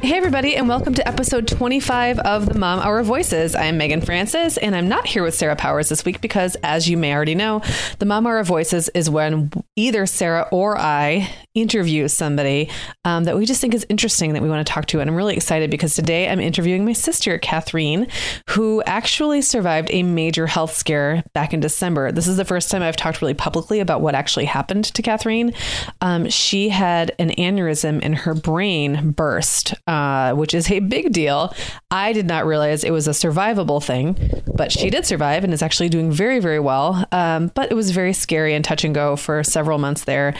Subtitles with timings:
[0.00, 3.56] Hey, everybody, and welcome to episode 25 of the Mom Hour Voices.
[3.56, 6.96] I'm Meagan Francis, and I'm not here with Sarah Powers this week because, as you
[6.96, 7.62] may already know,
[7.98, 12.70] the Mom Hour Voices is when either Sarah or I interview somebody
[13.04, 15.00] um, that we just think is interesting that we want to talk to.
[15.00, 18.08] And I'm really excited because today I'm interviewing my sister, Kathreen,
[18.50, 22.12] who actually survived a major health scare back in December.
[22.12, 25.54] This is the first time I've talked really publicly about what actually happened to Kathreen.
[26.00, 29.74] Um, she had an aneurysm in her brain burst.
[29.88, 31.50] Uh, which is a big deal.
[31.90, 34.18] I did not realize it was a survivable thing,
[34.54, 37.06] but she did survive and is actually doing very, very well.
[37.10, 40.34] Um, but it was very scary and touch and go for several months there.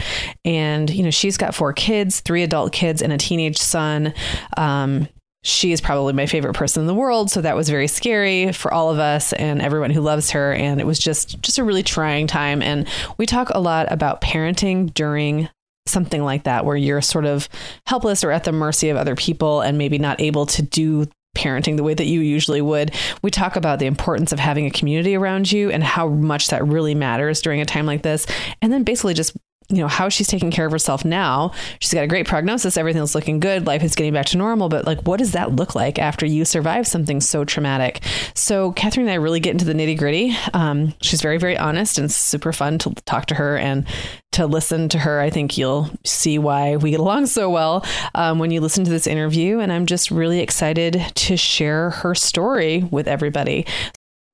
[0.45, 4.13] And, you know, she's got four kids, three adult kids, and a teenage son.
[4.55, 5.07] Um,
[5.41, 8.71] she is probably my favorite person in the world so that was very scary for
[8.71, 11.81] all of us and everyone who loves her and it was just just a really
[11.81, 12.85] trying time and
[13.17, 15.47] we talk a lot about parenting during
[15.89, 17.49] something like that where you're sort of
[17.85, 21.77] helpless or at the mercy of other people and maybe not able to do parenting
[21.77, 22.93] the way that you usually would.
[23.21, 26.65] We talk about the importance of having a community around you and how much that
[26.65, 28.25] really matters during a time like this.
[28.61, 29.37] And then basically just
[29.69, 31.51] you know how she's taking care of herself now.
[31.79, 32.75] She's got a great prognosis.
[32.75, 33.67] Everything's looking good.
[33.67, 34.67] Life is getting back to normal.
[34.67, 38.03] But like what does that look like after you survive something so traumatic?
[38.33, 41.97] So kathreen and i really get into the nitty gritty um, she's very very honest
[41.97, 43.85] and super fun to talk to her and
[44.31, 45.19] to listen to her.
[45.19, 48.91] I think you'll see why we get along so well um, when you listen to
[48.91, 49.59] this interview.
[49.59, 53.65] And i'm just really excited to share her story with everybody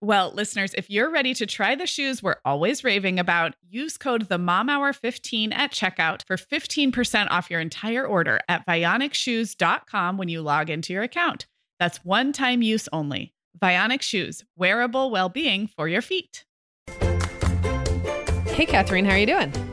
[0.00, 4.28] Well, listeners, if you're ready to try the shoes we're always raving about, use code
[4.28, 10.28] the Mom Hour 15 at checkout for 15% off your entire order at vionicshoes.com when
[10.28, 11.46] you log into your account.
[11.80, 13.34] That's one time use only.
[13.60, 16.44] Vionic shoes, wearable well-being for your feet.
[16.88, 19.67] Hey, Kathreen, how are you doing?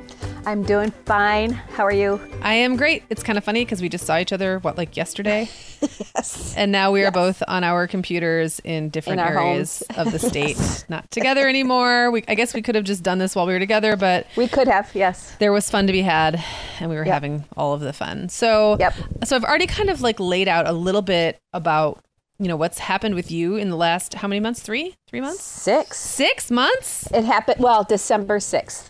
[0.47, 1.53] I'm doing fine.
[1.53, 2.21] How are you?
[2.43, 3.03] I am great.
[3.09, 5.49] It's kind of funny because we just saw each other, what, like yesterday?
[5.81, 6.53] yes.
[6.55, 10.85] And now we are both on our computers in different In areas of the state,
[10.87, 12.11] not together anymore.
[12.11, 14.47] We, I guess we could have just done this while we were together, but We
[14.47, 15.35] could have, yes.
[15.39, 16.43] there was fun to be had
[16.79, 17.13] and we were Yep.
[17.13, 18.29] having all of the fun.
[18.29, 18.93] So, Yep.
[19.23, 22.03] so I've already kind of like laid out a little bit about,
[22.37, 24.61] you know, what's happened with you in the last, how many months?
[24.61, 24.93] Three?
[25.07, 25.41] Three months?
[25.41, 25.97] Six.
[25.99, 27.07] Six months?
[27.11, 28.89] It happened, well, December 6th.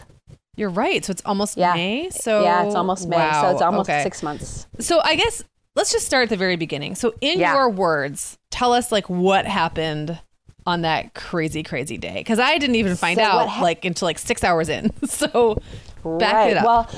[0.56, 1.04] You're right.
[1.04, 1.74] So it's almost Yeah.
[1.74, 2.10] May.
[2.10, 3.18] So yeah, it's almost May.
[3.18, 3.42] Wow.
[3.44, 4.04] So it's almost Okay.
[4.04, 4.68] six months.
[4.80, 5.44] So I guess
[5.76, 6.96] let's just start at the very beginning.
[6.96, 7.54] So in Yeah.
[7.54, 10.20] your words, tell us like what happened
[10.66, 12.16] on that crazy, crazy day.
[12.16, 14.92] Because I didn't even find So out hap- like until like six hours in.
[15.08, 15.62] So
[16.04, 16.52] back right.
[16.52, 16.66] it up.
[16.66, 16.90] Well,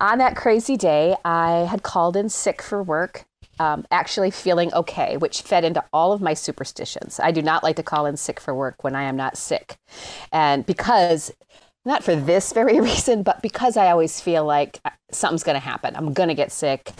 [0.00, 3.24] on that crazy day, I had called in sick for work,
[3.60, 7.18] um, actually feeling okay, which fed into all of my superstitions.
[7.20, 9.78] I do not like to call in sick for work when I am not sick.
[10.32, 11.32] And because,
[11.88, 15.60] not for this very reason, but because I always feel like uh, something's going to
[15.60, 15.96] happen.
[15.96, 16.92] I'm going to get sick.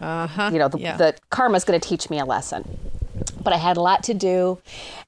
[0.00, 0.50] uh-huh.
[0.52, 0.96] you know, the, yeah.
[0.96, 2.78] the karma's going to teach me a lesson.
[3.42, 4.58] But I had a lot to do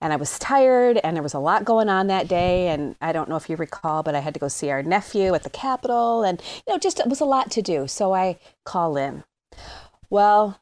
[0.00, 2.69] and I was tired and there was a lot going on that day.
[2.69, 5.34] And I don't know if you recall, but I had to go see our nephew
[5.34, 7.87] at the Capitol and, you know, just it was a lot to do.
[7.87, 9.22] So I call in.
[10.08, 10.58] Well,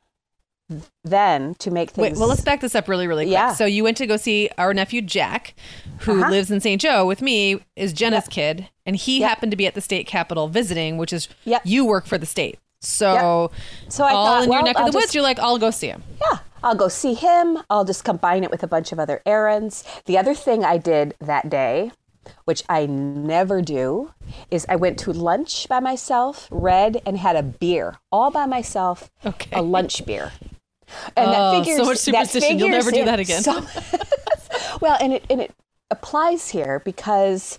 [1.05, 2.03] then to make things.
[2.03, 3.33] Wait, well, let's back this up really, really quick.
[3.33, 3.55] Yeah.
[3.55, 5.55] So you went to go see our nephew Jack,
[6.01, 6.31] who Uh-huh.
[6.31, 6.81] lives in St.
[6.81, 9.29] Joe with me, is Jenna's kid, and he Yep.
[9.29, 11.63] happened to be at the state capitol visiting, which is Yep.
[11.65, 12.59] you work for the state.
[12.81, 13.51] So,
[13.89, 15.71] So I all thought, in your well, neck of the woods, you're like, I'll go
[15.71, 16.03] see him.
[16.21, 17.59] Yeah, I'll go see him.
[17.71, 19.83] I'll just combine it with a bunch of other errands.
[20.05, 21.91] The other thing I did that day,
[22.45, 24.13] which I never do,
[24.51, 29.11] is I went to lunch by myself, read, and had a beer all by myself.
[29.27, 29.51] Okay.
[29.59, 30.31] A lunch beer.
[31.17, 31.99] And Oh, that so figures, much that
[32.31, 32.59] superstition.
[32.59, 33.43] You'll never do that again.
[33.43, 33.65] so-
[34.81, 35.53] well, and it and it
[35.91, 37.59] applies here because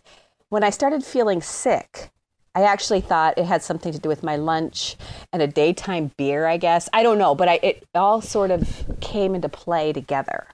[0.49, 2.11] when I started feeling sick,
[2.55, 4.97] I actually thought it had something to do with my lunch
[5.31, 6.89] and a daytime beer, I guess.
[6.91, 10.47] I don't know, but I, it all sort of came into play together.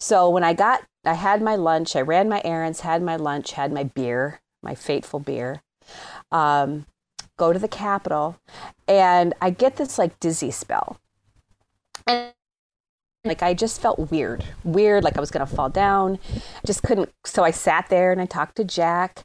[0.00, 3.52] So when I got, I had my lunch, I ran my errands, had my lunch,
[3.52, 5.62] had my beer, my fateful beer,
[6.32, 6.86] um,
[7.36, 8.38] go to the Capitol,
[8.88, 10.98] and I get this like dizzy spell.
[12.06, 12.32] And
[13.24, 16.18] like I just felt weird, weird, like I was going to fall down.
[16.34, 17.10] I just couldn't.
[17.24, 19.24] So I sat there and I talked to Jack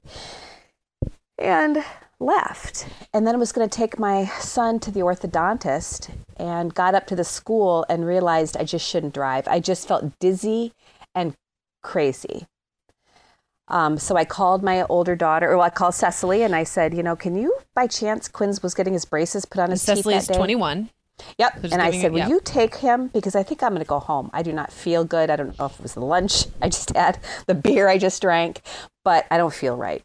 [1.37, 1.83] and
[2.19, 2.87] left.
[3.13, 7.07] And then I was going to take my son to the orthodontist and got up
[7.07, 9.47] to the school and realized I just shouldn't drive.
[9.47, 10.73] I just felt dizzy
[11.13, 11.33] and
[11.83, 12.45] crazy.
[13.69, 17.03] Um, so I called my older daughter, or I called Cecily, and I said, you
[17.03, 20.27] know, can you, by chance, Quinn's was getting his braces put on his Cecily teeth
[20.27, 20.37] that day.
[20.37, 20.89] 21.
[21.37, 21.61] Yep.
[21.61, 23.07] just And I said, it- Will you take him?
[23.07, 24.29] Because I think I'm going to go home.
[24.33, 25.29] I do not feel good.
[25.29, 28.21] I don't know if it was the lunch I just had, the beer I just
[28.21, 28.61] drank,
[29.03, 30.03] but I don't feel right.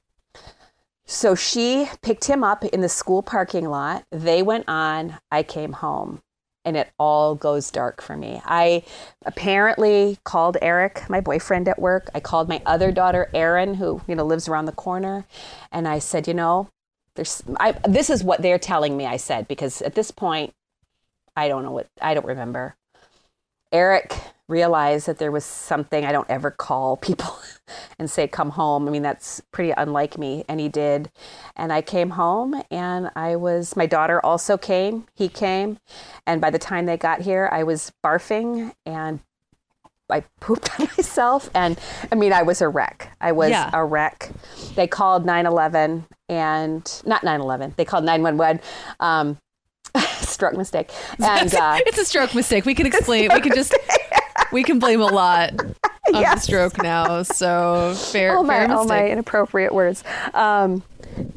[1.05, 4.05] So she picked him up in the school parking lot.
[4.11, 5.19] They went on.
[5.31, 6.23] I came home.
[6.65, 8.41] And it all goes dark for me.
[8.45, 8.85] I
[9.27, 12.09] apparently called Eric, my boyfriend at work.
[12.15, 15.27] I called my other daughter, Erin, who you know lives around the corner,
[15.73, 16.69] and I said, you know,
[17.17, 17.43] there's.
[17.59, 19.07] I, this is what they're telling me.
[19.07, 20.55] I said because at this point,
[21.37, 22.77] I don't know what I don't remember.
[23.73, 24.15] Eric
[24.49, 27.35] realized that there was something I don't ever call people
[27.99, 28.87] and say come home.
[28.87, 31.11] I mean that's pretty unlike me and he did.
[31.57, 35.07] And I came home and I was my daughter also came.
[35.15, 35.79] He came
[36.27, 39.21] and by the time they got here I was barfing and
[40.11, 41.79] I pooped on myself and
[42.11, 43.17] I mean I was a wreck.
[43.23, 43.71] I was Yeah.
[43.73, 44.31] a wreck.
[44.75, 47.73] They called 911 and not 911.
[47.79, 48.61] They called 911
[49.01, 49.39] um
[50.21, 50.91] stroke mistake.
[51.19, 52.65] And uh it's a stroke mistake.
[52.65, 53.31] We can explain.
[53.33, 53.75] We can just
[54.53, 55.53] we can blame a lot
[56.15, 57.23] on the stroke now.
[57.23, 60.05] So fair, all my, fair all my inappropriate words.
[60.35, 60.83] Um,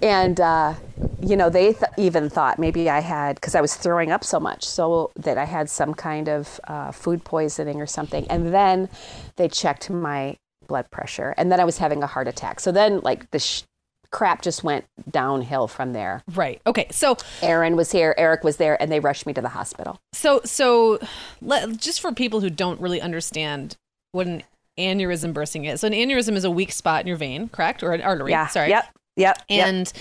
[0.02, 0.76] and, uh,
[1.22, 4.40] you know, they th- even thought maybe I had, because I was throwing up so
[4.40, 8.26] much, so that I had some kind of uh, food poisoning or something.
[8.30, 8.90] And then
[9.36, 12.60] they checked my blood pressure, and then I was having a heart attack.
[12.60, 13.64] So then, like, the sh-
[14.16, 16.24] crap just went downhill from there.
[16.36, 16.62] right.
[16.66, 16.88] Okay.
[16.90, 20.00] So Aaron was here, Eric was there, and they rushed me to the hospital.
[20.14, 21.00] so so
[21.42, 23.76] let, just for people who don't really understand
[24.14, 24.44] what an
[24.80, 25.82] aneurysm bursting is.
[25.82, 27.84] So an aneurysm is a weak spot in your vein, correct?
[27.84, 28.32] Or an artery.
[28.32, 28.48] Yeah.
[28.48, 28.70] Sorry.
[28.70, 28.86] Yep.
[29.18, 29.38] Yep.
[29.50, 29.68] yep.
[29.68, 29.94] and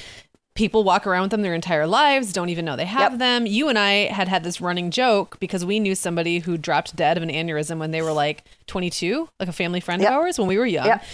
[0.55, 3.19] people walk around with them their entire lives don't even know they have Yep.
[3.19, 6.95] them you and i had had this running joke because we knew somebody who dropped
[6.95, 10.11] dead of an aneurysm when they were like 22 like a family friend Yep.
[10.11, 11.05] of ours when we were young Yep.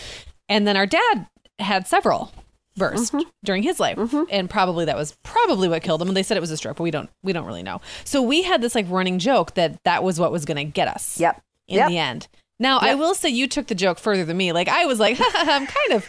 [0.50, 1.26] and then our dad
[1.58, 2.32] had several
[2.76, 3.28] burst Mm-hmm.
[3.44, 3.98] during his life
[4.30, 6.76] and probably that was probably what killed him and they said it was a stroke
[6.76, 9.82] but we don't we don't really know so we had this like running joke that
[9.84, 11.42] that was what was going to get us Yep.
[11.68, 11.88] in Yep.
[11.88, 14.52] the end Now, I will say you took the joke further than me.
[14.52, 16.06] Like I was like, I'm kind of,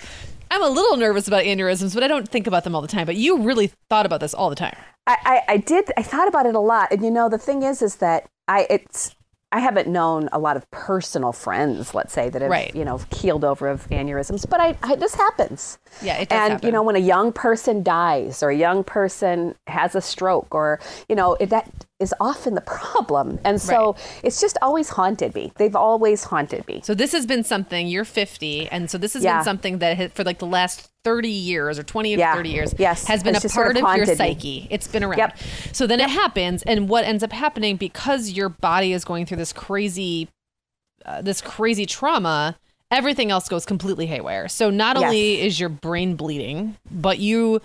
[0.52, 3.06] I'm a little nervous about aneurysms, but I don't think about them all the time.
[3.06, 4.76] But you really thought about this all the time.
[5.08, 5.90] I, I, I did.
[5.96, 8.68] I thought about it a lot, and you know, the thing is, is that I
[8.70, 9.16] it's
[9.54, 12.74] I haven't known a lot of personal friends, let's say, that have Right.
[12.76, 15.78] you know keeled over of aneurysms, but I, I this happens.
[16.02, 16.66] Yeah, it does and happen.
[16.68, 20.80] you know, when a young person dies or a young person has a stroke, or
[21.10, 25.52] you know, it, that is often the problem, and so it's just always haunted me.
[25.58, 26.82] They've always haunted me.
[26.84, 27.88] So this has been something.
[27.88, 29.38] You're 50, and so this has Yeah.
[29.38, 32.34] been something that has, for like the last 30 years or 20 Yeah.
[32.34, 33.06] or 30 years Yes.
[33.08, 34.16] has been It's a just sort part of of, your haunted me.
[34.16, 34.68] psyche.
[34.70, 35.18] It's been around.
[35.18, 35.38] Yep.
[35.74, 39.38] So then it happens, and what ends up happening because your body is going through
[39.38, 40.30] this crazy,
[41.06, 42.58] uh, this crazy trauma.
[42.92, 44.48] Everything else goes completely haywire.
[44.50, 45.06] So not Yes.
[45.06, 47.62] only is your brain bleeding, but you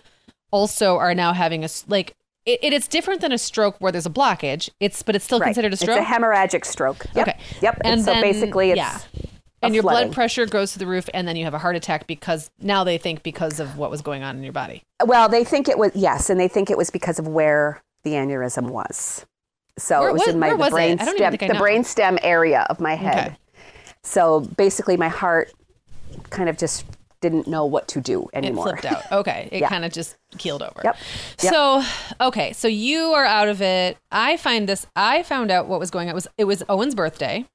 [0.52, 2.14] also are now having a, like.
[2.47, 4.71] It, it, it's different than a stroke where there's a blockage.
[4.78, 5.47] It's but it's still Right.
[5.47, 5.99] considered a stroke.
[5.99, 7.05] It's a hemorrhagic stroke.
[7.16, 7.26] Yep.
[7.28, 7.38] Okay.
[7.61, 7.78] Yep.
[7.83, 8.99] And And, so then- basically, it's yeah.
[9.62, 10.08] And your flooding.
[10.08, 12.84] blood pressure goes to the roof and then you have a heart attack because now
[12.84, 15.78] they think because of what was going on in your body Well, they think it
[15.78, 19.26] was yes, and they think it was because of where the aneurysm was.
[19.78, 22.80] So Where it was was- in my was brain stem, the brain stem area of
[22.80, 23.26] my head.
[23.28, 23.36] Okay.
[24.02, 25.52] So basically, my heart
[26.30, 26.84] kind of just
[27.20, 28.68] didn't know what to do anymore.
[28.68, 29.68] it flipped out okay it Yeah.
[29.70, 30.96] kind of just keeled over Yep.
[31.42, 31.52] Yep.
[31.52, 31.82] so
[32.20, 35.90] okay so you are out of it i find this i found out what was
[35.90, 37.46] going on it was it was owen's birthday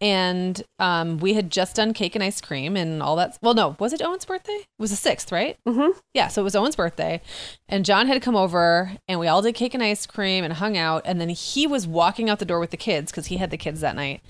[0.00, 3.38] and um, we had just done cake and ice cream and all that.
[3.42, 4.52] Well, no, was it Owen's birthday?
[4.52, 5.58] It was the sixth, right?
[5.66, 5.98] Mm-hmm.
[6.14, 7.20] Yeah, so it was Owen's birthday,
[7.68, 10.76] and John had come over, and we all did cake and ice cream and hung
[10.76, 11.02] out.
[11.04, 13.58] And then he was walking out the door with the kids because he had the
[13.58, 14.22] kids that night.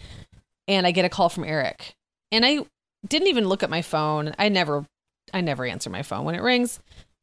[0.66, 1.94] And I get a call from Eric,
[2.32, 2.60] and I
[3.06, 4.34] didn't even look at my phone.
[4.38, 4.86] I never,
[5.32, 6.80] I never answer my phone when it rings.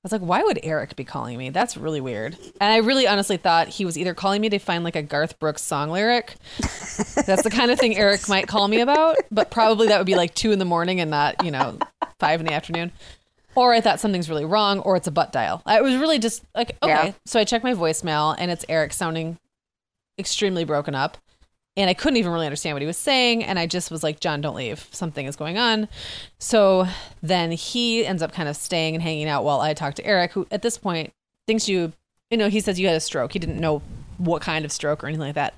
[0.08, 1.50] I was like, why would Eric be calling me?
[1.50, 2.38] That's really weird.
[2.62, 5.38] And I really honestly thought he was either calling me to find like a Garth
[5.38, 6.36] Brooks song lyric.
[7.26, 10.16] That's the kind of thing Eric might call me about, but probably that would be
[10.16, 11.78] like two in the morning and not, you know,
[12.20, 12.94] five in the afternoon.
[13.54, 15.62] Or I thought something's really wrong, or it's a butt dial.
[15.66, 17.08] I was really just like, okay.
[17.08, 17.12] Yeah.
[17.26, 19.38] So I check my voicemail and it's Eric sounding
[20.18, 21.18] extremely broken up.
[21.78, 23.44] And I couldn't even really understand what he was saying.
[23.44, 24.88] And I just was like, John, don't leave.
[24.92, 25.88] Something is going on.
[26.40, 26.88] So
[27.22, 30.32] then he ends up kind of staying and hanging out while I talk to Eric,
[30.32, 31.14] who at this point
[31.46, 31.94] thinks you,
[32.32, 33.32] you know, he says you had a stroke.
[33.34, 33.84] He didn't know
[34.18, 35.54] what kind of stroke or anything like that.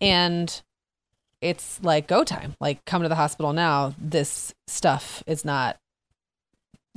[0.00, 0.62] And
[1.40, 2.54] it's like go time.
[2.60, 3.94] Like come to the hospital now.
[3.98, 5.76] This stuff is not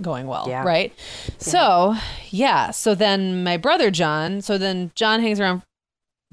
[0.01, 0.63] going well, Yeah.
[0.63, 0.94] right?
[1.39, 1.96] So,
[2.30, 2.72] yeah.
[2.72, 5.63] So then my brother John, so then John hangs around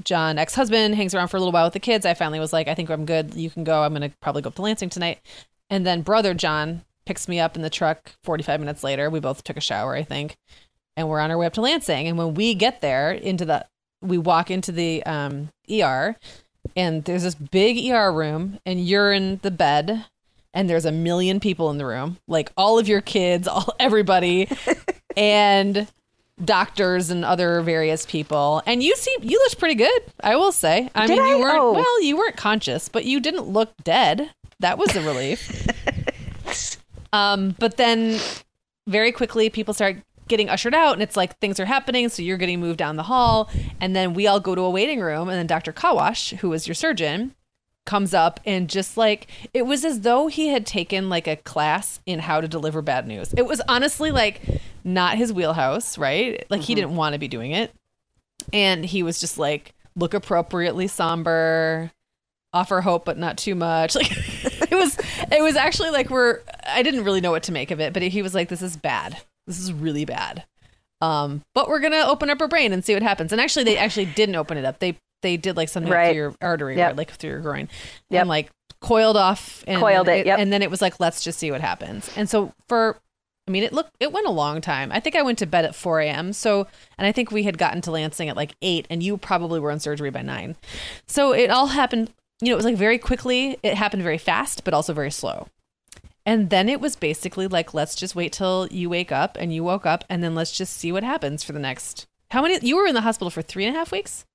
[0.05, 2.07] John, ex-husband, hangs around for a little while with the kids.
[2.07, 3.35] I finally was like, I think I'm good.
[3.35, 3.83] You can go.
[3.83, 5.19] I'm going to probably go up to Lansing tonight.
[5.71, 9.11] And then brother John picks me up in the truck 45 minutes later.
[9.11, 10.37] We both took a shower, I think.
[10.97, 12.07] And we're on our way up to Lansing.
[12.07, 13.67] And when we get there into the
[14.01, 16.17] we walk into the um, ER
[16.77, 20.05] and there's this big ER room and you're in the bed
[20.55, 24.49] and there's a million people in the room, like all of your kids, all everybody,
[25.17, 25.89] and
[26.45, 28.63] doctors and other various people.
[28.67, 30.91] And you seem you looked pretty good, I will say.
[30.95, 31.41] I Did mean, you I?
[31.41, 31.73] weren't Oh.
[31.73, 34.31] well, you weren't conscious, but you didn't look dead.
[34.61, 35.67] That was a relief.
[37.13, 38.19] um, but then
[38.87, 39.97] very quickly people start
[40.29, 43.03] getting ushered out and it's like things are happening so you're getting moved down the
[43.05, 43.49] hall
[43.81, 46.67] and then we all go to a waiting room and then dr kawash who was
[46.69, 47.35] your surgeon
[47.87, 52.01] comes up and just like it was as though he had taken like a class
[52.05, 54.43] in how to deliver bad news it was honestly like
[54.89, 56.45] not his wheelhouse right?
[56.51, 57.73] Like he didn't want to be doing it.
[58.53, 61.91] And he was just like look appropriately somber
[62.53, 63.95] offer hope but not too much.
[63.97, 64.11] Like
[64.71, 64.97] it was
[65.33, 68.03] it was actually like we're i didn't really know what to make of it but
[68.03, 69.17] he was like this is bad.
[69.47, 70.45] This is really bad.
[71.01, 73.33] Um but we're gonna open up our brain and see what happens.
[73.33, 74.79] And actually they actually didn't open it up.
[74.79, 76.09] They they did like something Right.
[76.11, 76.93] through your artery Yep.
[76.93, 77.69] or like through your groin.
[78.11, 78.21] Yep.
[78.21, 80.39] and like coiled off and Coiled it, yep.
[80.39, 82.09] and then it was like let's just see what happens.
[82.17, 82.97] And so for
[83.49, 84.93] I mean, it looked it went a long time.
[84.93, 86.35] I think I went to bed at 4 a.m.
[86.35, 86.67] So,
[86.99, 89.71] and I think we had gotten to Lansing at like eight, and you probably were
[89.71, 90.57] in surgery by nine.
[91.07, 92.13] So it all happened.
[92.41, 93.59] You know, it was like very quickly.
[93.63, 95.49] It happened very fast, but also very slow.
[96.27, 99.65] And then it was basically like, let's just wait till you wake up, and you
[99.65, 102.07] woke up, and then let's just see what happens for the next.
[102.31, 102.59] How many?
[102.61, 104.27] You were in the hospital for three and a half weeks,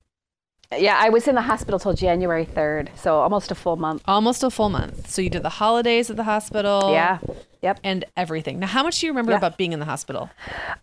[0.78, 4.02] Yeah, I was in the hospital till January 3rd, so almost a full month.
[4.08, 5.10] almost a full month.
[5.10, 6.92] So you did the holidays at the hospital.
[6.92, 7.20] Yeah.
[7.62, 7.80] Yep.
[7.84, 8.60] And everything.
[8.60, 9.38] Now, how much do you remember Yeah.
[9.38, 10.30] about being in the hospital?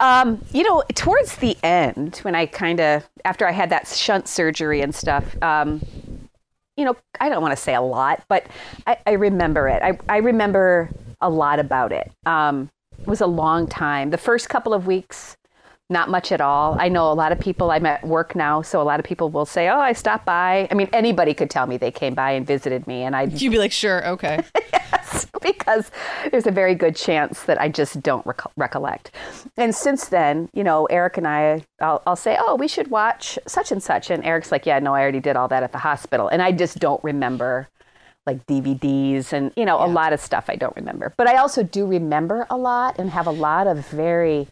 [0.00, 4.26] Um, you know, towards the end, when I kind of, after I had that shunt
[4.28, 5.82] surgery and stuff, um,
[6.78, 8.46] you know, I don't want to say a lot, but
[8.86, 9.82] I, I remember it.
[9.82, 10.88] I, I remember
[11.20, 12.10] a lot about it.
[12.24, 14.08] Um, it was a long time.
[14.08, 15.36] The first couple of weeks,
[15.90, 16.76] not much at all.
[16.78, 19.28] I know a lot of people, I'm at work now, so a lot of people
[19.28, 20.68] will say, Oh, I stopped by.
[20.70, 23.50] I mean, anybody could tell me they came by and visited me, and I'd You'd
[23.50, 24.42] be like, sure, okay.
[24.72, 25.90] yes, because
[26.30, 29.10] there's a very good chance that I just don't rec- recollect.
[29.56, 33.38] And since then, you know, Eric and I, I'll, I'll say, Oh, we should watch
[33.46, 34.10] such and such.
[34.10, 36.28] And Eric's like, Yeah, no, I already did all that at the hospital.
[36.28, 37.68] And I just don't remember
[38.26, 41.12] like DVDs and, you know, a lot of stuff I don't remember.
[41.16, 44.46] But I also do remember a lot and have a lot of very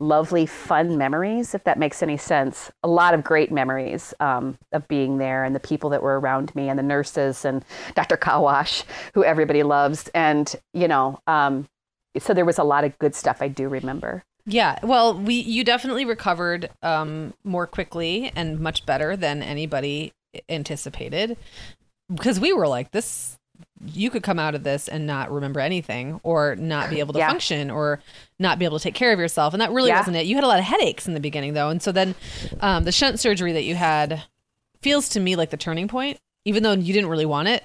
[0.00, 2.70] lovely, fun memories, if that makes any sense.
[2.82, 6.54] A lot of great memories um, of being there and the people that were around
[6.54, 7.64] me and the nurses and
[7.94, 8.16] Dr.
[8.16, 10.08] Kawash, who everybody loves.
[10.14, 11.66] And, you know, um,
[12.18, 14.24] so there was a lot of good stuff I do remember.
[14.46, 20.12] Yeah, well, we you definitely recovered um, more quickly and much better than anybody
[20.48, 21.36] anticipated
[22.12, 23.37] because we were like this
[23.92, 27.18] you could come out of this and not remember anything or not be able to
[27.20, 27.28] Yeah.
[27.28, 28.00] function or
[28.38, 29.98] not be able to take care of yourself and that really Yeah.
[29.98, 32.14] wasn't it you had a lot of headaches in the beginning though and so then
[32.60, 34.22] um, the shunt surgery that you had
[34.82, 37.64] feels to me like the turning point even though you didn't really want it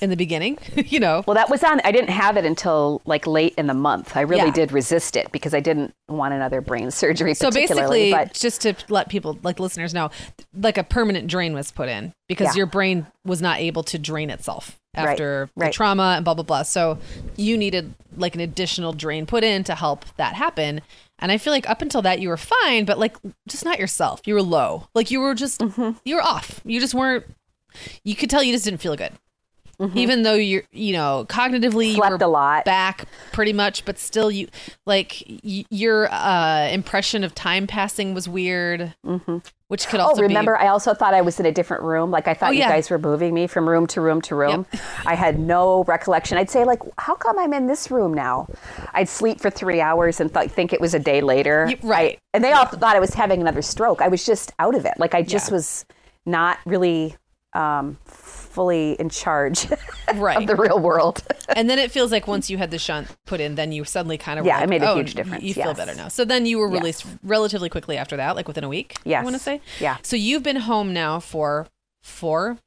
[0.00, 3.26] in the beginning you know Well, that was on, I didn't have it until like
[3.26, 4.16] late in the month.
[4.16, 4.52] I really Yeah.
[4.52, 7.34] did resist it because I didn't want another brain surgery.
[7.34, 10.10] so basically but just to let people like listeners know
[10.54, 12.58] like a permanent drain was put in because Yeah.
[12.60, 15.72] your brain was not able to drain itself Right, after the right.
[15.72, 16.98] trauma and blah blah blah so
[17.36, 20.82] you needed like an additional drain put in to help that happen
[21.18, 23.16] and i feel like up until that you were fine but like
[23.48, 25.98] just not yourself you were low like you were just Mm-hmm.
[26.04, 27.24] you were off you just weren't
[28.04, 29.10] you could tell you just didn't feel good
[29.80, 29.98] Mm-hmm.
[29.98, 32.64] even though you're you know cognitively you Slept a lot.
[32.64, 34.46] back pretty much but still you
[34.86, 38.94] like y- your uh impression of time passing was weird
[39.68, 40.20] which could also.
[40.22, 42.10] Oh, remember, be I also thought I was in a different room.
[42.12, 42.68] Like I thought Oh, you yeah.
[42.68, 44.66] guys were moving me from room to room to room.
[44.72, 44.82] Yep.
[45.06, 46.36] I had no recollection.
[46.38, 48.46] I'd say like, how come I'm in this room now?
[48.92, 51.64] I'd sleep for three hours and th- think it was a day later.
[51.66, 52.16] Y- right.
[52.16, 54.00] I- and they all thought I was having another stroke.
[54.02, 54.94] I was just out of it.
[54.98, 55.54] Like I just Yeah.
[55.56, 55.86] was
[56.26, 57.16] not really
[57.54, 57.96] um,
[58.54, 59.66] fully in charge
[60.14, 60.36] Right.
[60.38, 61.22] of the real world.
[61.56, 64.16] and then it feels like once you had the shunt put in then you suddenly
[64.16, 66.24] kind of Yeah, were it made a oh, huge difference, you feel better now so
[66.24, 66.80] then you were Yes.
[66.80, 69.96] released relatively quickly after that like within a week i want to say Yeah.
[70.02, 71.66] so you've been home now for
[72.02, 72.58] four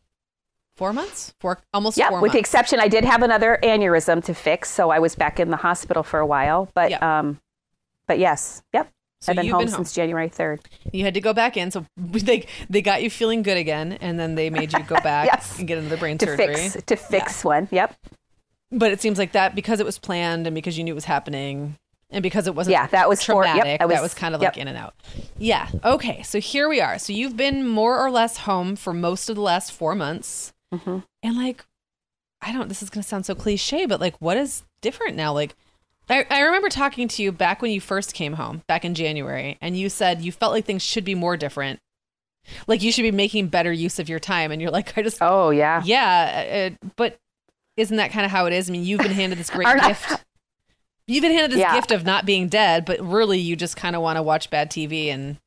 [0.76, 4.34] four months four almost Yeah, four with the exception, I did have another aneurysm to
[4.34, 6.70] fix, so I was back in the hospital for a while.
[6.76, 7.20] But Yeah.
[7.20, 7.40] um,
[8.08, 8.90] but yes, yep,
[9.22, 9.78] So I've been you've home been home.
[9.86, 10.62] since January third.
[10.94, 14.20] you had to go back in so they they got you feeling good again and
[14.20, 15.58] then they made you go back Yes.
[15.58, 17.68] and get into the brain to surgery fix to fix one.
[17.72, 17.96] Yep.
[18.72, 21.06] but it seems like that because it was planned and because you knew it was
[21.06, 21.78] happening
[22.10, 24.42] and because it wasn't Yeah, that was for- yep, traumatic was- that was kind of
[24.42, 24.54] yep.
[24.54, 24.94] like in and out
[25.38, 29.30] yeah okay so here we are so you've been more or less home for most
[29.30, 30.98] of the last four months Mm-hmm.
[31.24, 31.66] and like
[32.42, 35.32] i don't this is going to sound so cliche but like what is different now
[35.34, 35.56] like
[36.10, 39.58] I, I remember talking to you back when you first came home back in january
[39.62, 41.80] and you said you felt like things should be more different
[42.68, 45.18] like you should be making better use of your time and you're like i just
[45.22, 45.82] Oh yeah.
[45.84, 47.18] yeah, uh, but
[47.76, 48.70] isn't that kind of how it is?
[48.70, 50.24] I mean, you've been handed this great gift.
[51.06, 51.76] You've been handed this Yeah.
[51.76, 54.72] gift of not being dead, but really you just kind of want to watch bad
[54.72, 55.38] TV and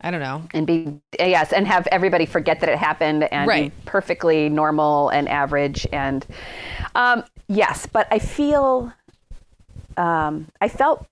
[0.00, 0.44] I don't know.
[0.54, 3.70] And be yes, and have everybody forget that it happened and Right.
[3.76, 6.26] be perfectly normal and average and
[6.94, 8.90] um, yes, but I feel
[9.96, 11.06] um, I felt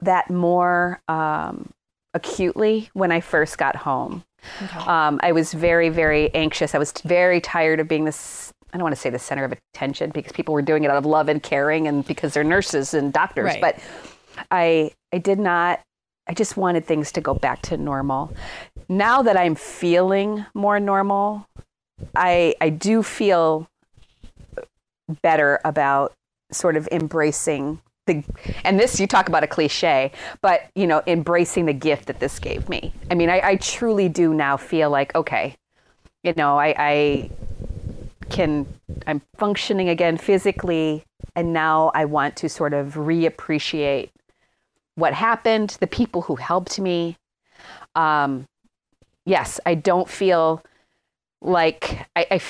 [0.00, 1.70] that more um,
[2.14, 4.24] acutely when I first got home.
[4.86, 6.74] Um, I was very, very anxious.
[6.74, 8.52] I was very tired of being this.
[8.72, 10.96] I don't want to say the center of attention because people were doing it out
[10.96, 13.46] of love and caring and because they're nurses and doctors.
[13.46, 13.60] Right.
[13.60, 13.78] But
[14.50, 15.80] I, I did not.
[16.26, 18.32] I just wanted things to go back to normal.
[18.88, 21.48] Now that I'm feeling more normal,
[22.14, 23.68] I, I do feel
[25.22, 26.12] better about
[26.52, 28.24] sort of embracing the
[28.64, 30.10] and this you talk about a cliche
[30.42, 32.92] but you know embracing the gift that this gave me.
[33.10, 35.54] I mean i, I truly do now feel like okay
[36.24, 37.30] you know I, I
[38.28, 38.66] can
[39.06, 41.04] i'm functioning again physically
[41.36, 44.10] and now i want to sort of reappreciate
[44.96, 47.16] what happened the people who helped me.
[47.94, 48.46] Um
[49.24, 50.62] yes i don't feel
[51.40, 52.40] like I,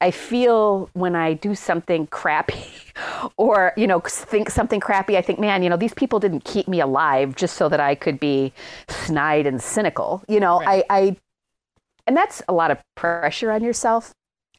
[0.00, 2.66] I feel when I do something crappy
[3.36, 6.68] or, you know, think something crappy, I think, man, you know, these people didn't keep
[6.68, 8.52] me alive just so that I could be
[8.88, 10.22] snide and cynical.
[10.28, 10.84] You know, Right.
[10.90, 11.16] I, I,
[12.06, 14.12] and that's a lot of pressure on yourself.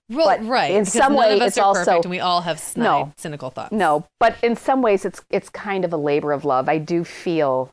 [0.09, 0.71] Well, But right.
[0.71, 3.13] in some none way, it's are also- perfect and we all have snide, No.
[3.17, 3.71] cynical thoughts.
[3.71, 6.69] No, but in some ways it's, it's kind of a labor of love.
[6.69, 7.71] I do feel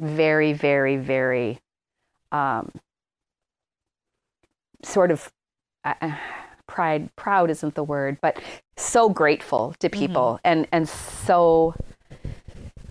[0.00, 1.60] very, very, very,
[2.32, 2.72] um,
[4.82, 5.30] sort of,
[5.84, 6.12] uh,
[6.70, 8.40] pride proud isn't the word but
[8.76, 11.74] so grateful to people and and so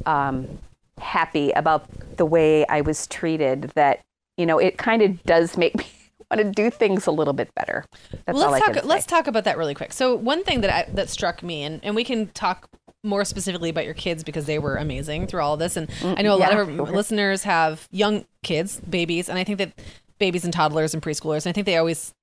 [0.05, 0.59] um
[0.99, 1.85] happy about
[2.17, 4.01] the way I was treated that,
[4.37, 5.85] you know, it kind of does make me
[6.31, 7.85] want to do things a little bit better.
[8.25, 8.83] That's let's all I talk.
[8.85, 9.93] Let's talk about that really quick.
[9.93, 12.67] So one thing that I, that struck me, and, and we can talk
[13.01, 15.77] more specifically about your kids because they were amazing through all this.
[15.77, 19.45] And I know a lot Mm, of our listeners have young kids, babies, and I
[19.45, 19.71] think that
[20.19, 21.45] babies and toddlers and preschoolers.
[21.45, 22.13] And I think they always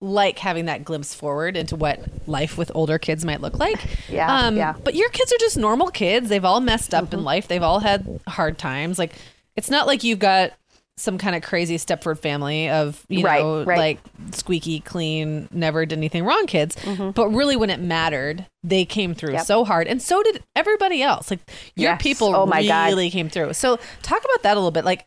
[0.00, 3.84] like having that glimpse forward into what life with older kids might look like.
[4.08, 4.72] Yeah, Um, yeah.
[4.72, 4.82] Mm-hmm.
[4.84, 6.28] But your kids are just normal kids.
[6.30, 7.48] They've all messed up in life.
[7.48, 8.98] They've all had hard times.
[8.98, 9.12] Like
[9.56, 10.52] it's not like you've got
[10.96, 13.78] some kind of crazy Stepford family of you Right, know right.
[13.78, 13.98] like
[14.32, 16.76] squeaky clean, never did anything wrong kids.
[17.14, 19.36] But really, when it mattered, they came through Mm-hmm.
[19.36, 19.46] Yep.
[19.46, 21.30] so hard, and so did everybody else.
[21.30, 21.40] Like
[21.74, 22.02] your Yes.
[22.02, 22.88] people Oh my God.
[22.88, 23.54] really came through.
[23.54, 24.84] So talk about that a little bit.
[24.84, 25.06] Like,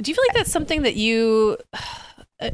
[0.00, 1.58] do you feel like that's something that you?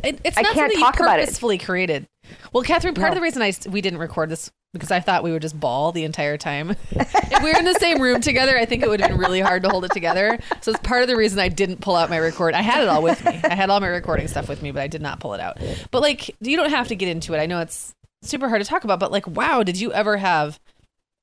[0.05, 1.25] It, it's I not can't something talk you about it.
[1.25, 2.07] purposefully created.
[2.53, 5.33] Well, Kathreen, part of the reason I we didn't record this because I thought we
[5.33, 6.71] would just ball the entire time.
[6.91, 9.41] if we were in the same room together, I think it would have been really
[9.41, 10.39] hard to hold it together.
[10.61, 12.55] So it's part of the reason I didn't pull out my record.
[12.55, 13.41] I had it all with me.
[13.45, 15.59] I had all my recording stuff with me, but I did not pull it out.
[15.91, 17.39] But like, you don't have to get into it.
[17.39, 20.61] I know it's super hard to talk about, but like, wow, did you ever have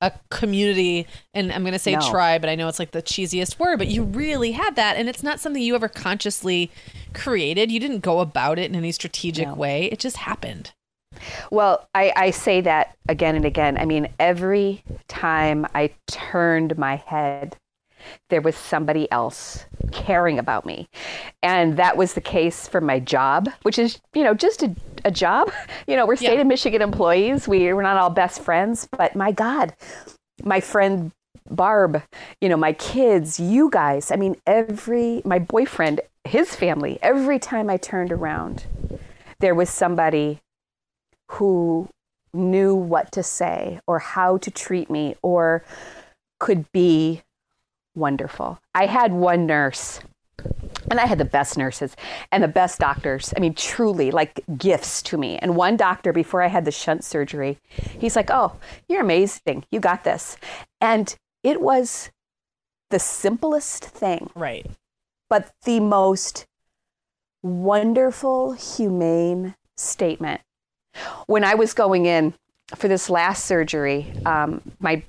[0.01, 2.10] a community and I'm going to say No.
[2.12, 5.08] tribe, but I know it's like the cheesiest word, but you really had that and
[5.08, 6.69] it's not something you ever consciously
[7.13, 7.71] created.
[7.71, 9.55] You didn't go about it in any strategic No.
[9.55, 9.86] way.
[9.86, 10.73] It just happened.
[11.49, 13.77] Well, I, I say that again and again.
[13.77, 17.55] I mean, every time I turned my head,
[18.30, 20.88] there was somebody else caring about me.
[21.44, 25.12] And that was the case for my job, which is, you know, just a, a
[25.12, 25.52] job.
[25.88, 26.41] You know, we're state Yeah.
[26.41, 27.48] of Michigan employees.
[27.48, 29.76] We, we're not all best friends, but my God,
[30.44, 31.12] my friend
[31.50, 32.02] Barb,
[32.41, 37.70] you know, my kids, you guys, I mean, every, my boyfriend, his family, every time
[37.70, 38.65] I turned around,
[39.39, 40.39] there was somebody
[41.34, 41.88] who
[42.34, 45.63] knew what to say or how to treat me or
[46.39, 47.22] could be
[47.95, 48.60] wonderful.
[48.73, 49.99] I had one nurse,
[50.91, 51.95] and I had the best nurses
[52.31, 53.34] and the best doctors.
[53.36, 55.38] I mean, truly like gifts to me.
[55.39, 59.65] And one doctor, before I had the shunt surgery, he's like, Oh, you're amazing.
[59.71, 60.38] You got this.
[60.79, 62.12] And it was
[62.91, 64.65] the simplest thing Right.
[65.29, 66.45] but the most
[67.41, 70.41] wonderful, humane statement.
[71.27, 72.34] When I was going in
[72.75, 75.04] for this last surgery, um, my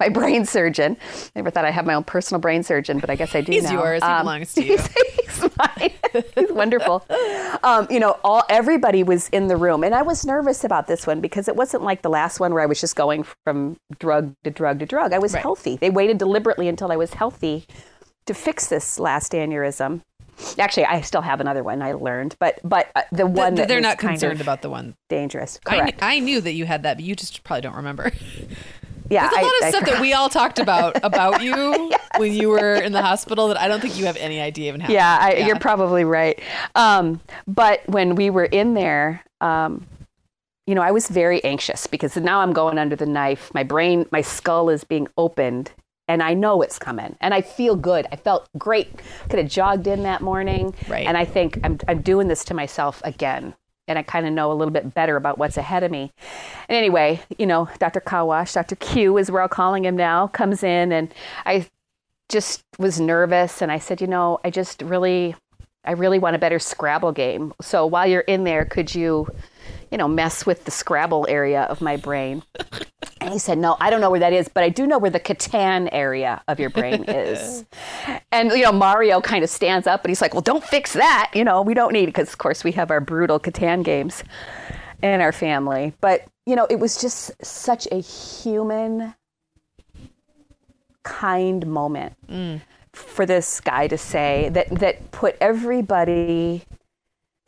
[0.00, 3.14] my brain surgeon, I never thought I'd have my own personal brain surgeon, but I
[3.14, 3.72] guess I do He's now.
[3.74, 4.02] yours.
[4.02, 4.76] He Um, belongs to you.
[4.76, 4.86] He's,
[5.40, 5.92] he's mine.
[6.34, 7.04] he's wonderful.
[7.62, 11.06] Um, you know, all everybody was in the room, and I was nervous about this
[11.06, 14.34] one because it wasn't like the last one where I was just going from drug
[14.42, 15.12] to drug to drug.
[15.12, 15.42] I was Right.
[15.42, 15.76] healthy.
[15.76, 17.66] They waited deliberately until I was healthy
[18.26, 20.02] to fix this last aneurysm.
[20.58, 21.80] Actually, I still have another one.
[21.82, 24.94] I learned, but but uh, the one Th- that they're not concerned about the one.
[25.08, 25.58] dangerous.
[25.66, 25.98] I, kn- Correct.
[26.02, 28.12] I knew that you had that, but you just probably don't remember.
[29.10, 31.90] yeah, There's a lot I- of I stuff that we all talked about about you
[32.18, 34.80] when you were in the hospital that I don't think you have any idea even
[34.80, 34.94] happened.
[34.94, 36.38] Yeah, I, you're probably right.
[36.74, 39.86] Um, but when we were in there, um,
[40.66, 43.54] you know, I was very anxious because now I'm going under the knife.
[43.54, 45.70] My brain, my skull is being opened,
[46.08, 48.06] and I know it's coming, and I feel good.
[48.12, 49.00] I felt great.
[49.28, 51.06] Could have jogged in that morning, Right.
[51.06, 53.54] and I think I'm I'm doing this to myself again.
[53.88, 56.10] And I kind of know a little bit better about what's ahead of me.
[56.68, 58.00] And anyway, you know, Dr.
[58.00, 58.74] Kawash, Dr.
[58.74, 61.14] Q, is we're all calling him now, comes in, and
[61.44, 61.68] I
[62.28, 65.36] just was nervous and I said, you know, I just really
[65.84, 67.52] I really want a better Scrabble game.
[67.60, 69.28] So while you're in there, could you,
[69.90, 72.42] you know, mess with the Scrabble area of my brain?
[73.20, 75.10] And he said, No, I don't know where that is, but I do know where
[75.10, 77.64] the Catan area of your brain is.
[78.32, 81.32] and, you know, Mario kind of stands up and he's like, Well, don't fix that.
[81.34, 84.22] You know, we don't need it because, of course, we have our brutal Catan games
[85.02, 85.92] in our family.
[86.00, 89.14] But, you know, it was just such a human,
[91.02, 92.60] kind moment mm.
[92.92, 96.64] for this guy to say that that put everybody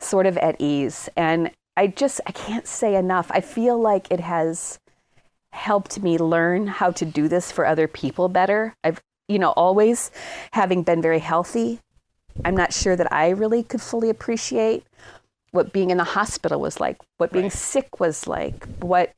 [0.01, 3.27] sort of at ease and i just i can't say enough.
[3.31, 4.79] I feel like it has
[5.51, 8.75] helped me learn how to do this for other people better.
[8.83, 10.11] I've you know always
[10.51, 11.79] having been very healthy
[12.43, 14.83] i'm not sure that i really could fully appreciate
[15.51, 19.13] what being in the hospital was like what being sick was like what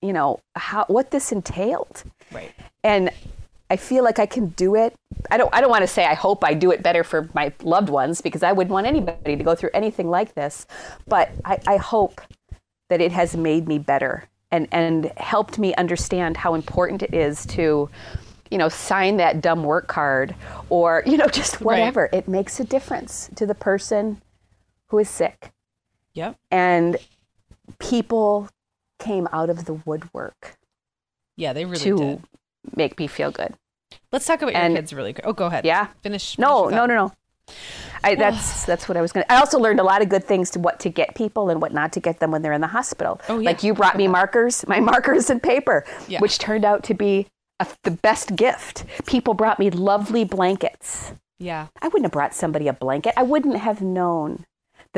[0.00, 2.04] you know how what this entailed.
[2.30, 2.52] Right.
[2.84, 3.10] and
[3.70, 4.94] I feel like I can do it.
[5.30, 7.52] I don't I don't want to say I hope I do it better for my
[7.62, 10.66] loved ones because I wouldn't want anybody to go through anything like this.
[11.06, 12.20] But I, I hope
[12.88, 17.44] that it has made me better and, and helped me understand how important it is
[17.46, 17.90] to,
[18.50, 20.34] you know, sign that dumb work card
[20.70, 22.08] or, you know, just whatever.
[22.12, 24.22] It makes a difference to the person
[24.86, 25.52] who is sick.
[26.14, 26.36] Yep.
[26.50, 26.96] And
[27.78, 28.48] people
[28.98, 30.56] came out of the woodwork
[31.36, 32.22] Yeah, they really to did.
[32.76, 33.54] Make me feel good.
[34.12, 35.26] Let's talk about And- your kids really quick.
[35.26, 35.64] Oh, go ahead.
[35.64, 35.86] Yeah.
[36.02, 36.36] Finish.
[36.36, 37.12] finish No, your no, no, no.
[38.04, 39.32] I, that's that's what I was going to.
[39.32, 41.72] I also learned a lot of good things to what to get people and what
[41.72, 43.20] not to get them when they're in the hospital.
[43.28, 43.46] Oh, yeah.
[43.50, 46.20] Like you brought me markers, my markers and paper, Yeah.
[46.20, 47.26] which turned out to be
[47.60, 48.84] a, the best gift.
[49.06, 51.12] People brought me lovely blankets.
[51.38, 51.68] Yeah.
[51.80, 53.14] I wouldn't have brought somebody a blanket.
[53.16, 54.44] I wouldn't have known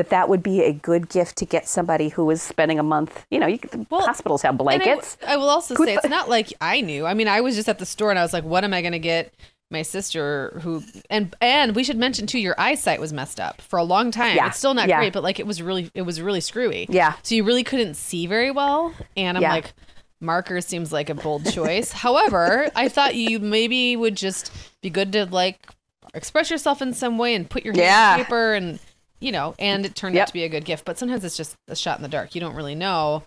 [0.01, 3.23] that that would be a good gift to get somebody who was spending a month.
[3.29, 3.59] You know, you,
[3.91, 5.17] Well, hospitals have And I- blankets.
[5.27, 7.05] I, will also say it's not like I knew.
[7.05, 8.81] I mean, I was just at the store and I was like, "What am I
[8.81, 9.33] going to get?"
[9.69, 13.77] My sister, who and and we should mention too, your eyesight was messed up for
[13.79, 14.35] a long time.
[14.35, 14.97] Yeah, It's still not yeah.
[14.97, 16.87] great, but like it was really, it was really screwy.
[16.89, 17.13] Yeah.
[17.23, 19.51] So you really couldn't see very well, and I'm Yeah.
[19.53, 19.71] like,
[20.19, 21.91] marker seems like a bold choice.
[22.05, 25.65] However, I thought you maybe would just be good to like
[26.13, 28.11] express yourself in some way and put your hand Yeah.
[28.19, 28.79] on paper and
[29.21, 30.83] you know, and it turned out to be a good gift.
[30.83, 32.35] But sometimes it's just a shot in the dark.
[32.35, 33.23] You don't really know.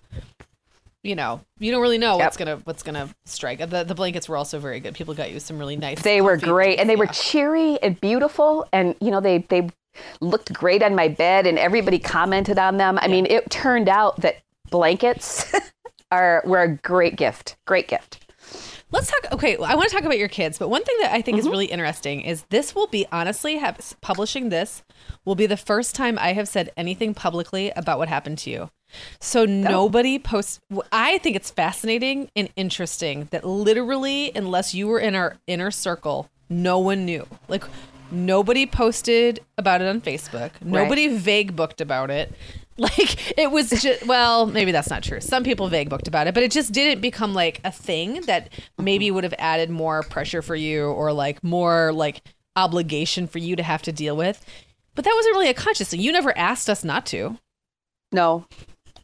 [1.03, 3.59] You know, you don't really know what's gonna what's gonna strike.
[3.59, 4.95] The the blankets were also very good.
[4.95, 6.03] People got you some really nice.
[6.03, 9.71] They were great, and they were cheery and beautiful, and you know they they
[10.21, 12.99] looked great on my bed, and everybody commented on them.
[13.01, 14.37] I mean, it turned out that
[14.71, 15.45] blankets
[16.11, 18.24] are were a great gift, great gift.
[18.91, 19.33] Let's talk.
[19.33, 21.47] Okay, I want to talk about your kids, but one thing that I think Mm-hmm.
[21.47, 24.83] is really interesting is this will be honestly have publishing this
[25.25, 28.71] will be the first time I have said anything publicly about what happened to you.
[29.19, 30.61] So nobody posts.
[30.93, 36.31] I think it's fascinating and interesting that literally, unless you were in our inner circle,
[36.49, 37.27] no one knew.
[37.49, 37.65] Like
[38.13, 40.53] nobody posted about it on Facebook.
[40.63, 42.33] Nobody vague booked about it.
[42.79, 45.21] Like it was just well, maybe that's not true.
[45.21, 48.53] Some people vague booked about it, but it just didn't become like a thing that
[48.79, 52.23] maybe would have added more pressure for you or like more like
[52.57, 54.45] obligation for you to have to deal with.
[54.97, 56.01] But that wasn't really a conscious thing.
[56.01, 57.39] You never asked us not to,
[58.13, 58.47] No,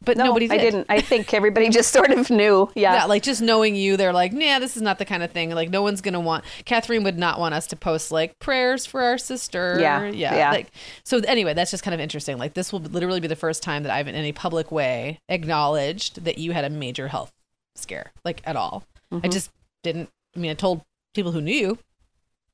[0.03, 0.59] but no, nobody did.
[0.59, 0.85] I didn't.
[0.89, 2.69] I think everybody just sort of knew.
[2.75, 5.31] Yeah, Yeah, like just knowing you, they're like, nah, this is not the kind of
[5.31, 5.51] thing.
[5.51, 6.43] Like, no one's gonna want.
[6.65, 9.77] Kathreen would not want us to post like prayers for our sister.
[9.79, 10.51] Yeah, yeah, yeah.
[10.51, 10.71] Like,
[11.03, 12.37] so anyway, that's just kind of interesting.
[12.37, 16.23] Like, this will literally be the first time that I've in any public way acknowledged
[16.25, 17.31] that you had a major health
[17.75, 18.83] scare, like at all.
[19.11, 19.29] I Mm-hmm.
[19.31, 19.51] just
[19.83, 20.09] didn't.
[20.35, 20.81] I mean, I told
[21.13, 21.77] people who knew you.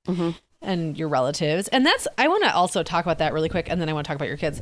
[0.08, 0.30] Mm-hmm.
[0.62, 2.08] And your relatives, and that's.
[2.18, 4.16] I want to also talk about that really quick, and then I want to talk
[4.16, 4.60] about your kids.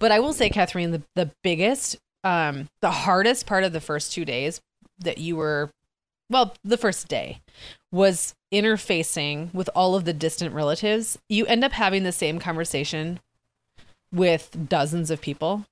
[0.00, 4.12] But I will say, Kathreen, the the biggest, um, the hardest part of the first
[4.12, 4.60] two days
[4.98, 5.70] that you were
[6.28, 7.40] well, the first day
[7.92, 11.18] was interfacing with all of the distant relatives.
[11.28, 13.20] You end up having the same conversation
[14.12, 15.66] with dozens of people.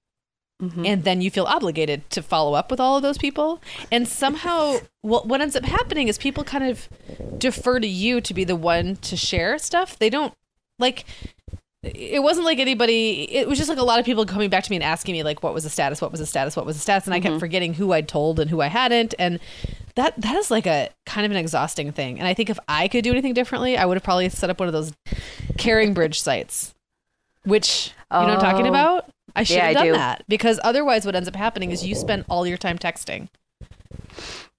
[0.87, 3.61] And then you feel obligated to follow up with all of those people.
[3.91, 6.89] And somehow, what, what ends up happening is people kind of
[7.37, 9.99] defer to you to be the one to share stuff.
[9.99, 10.33] They don't
[10.79, 11.05] like,
[11.95, 14.71] it wasn't like anybody it was just like a lot of people coming back to
[14.71, 16.77] me and asking me like what was the status what was the status what was
[16.77, 17.07] the status?
[17.07, 17.41] And i kept mm-hmm.
[17.41, 19.15] forgetting who i'd told and who i hadn't.
[19.19, 19.41] And
[19.97, 22.19] that that is like a kind of an exhausting thing.
[22.19, 24.59] And i think if i could do anything differently i would have probably set up
[24.59, 24.93] one of those
[25.55, 26.75] CaringBridge sites
[27.45, 28.71] which you know what i'm talking Oh.
[28.71, 29.11] about?
[29.37, 29.93] I should Yeah, have done do.
[29.93, 30.25] that.
[30.29, 33.29] Because otherwise what ends up happening is you spend all your time texting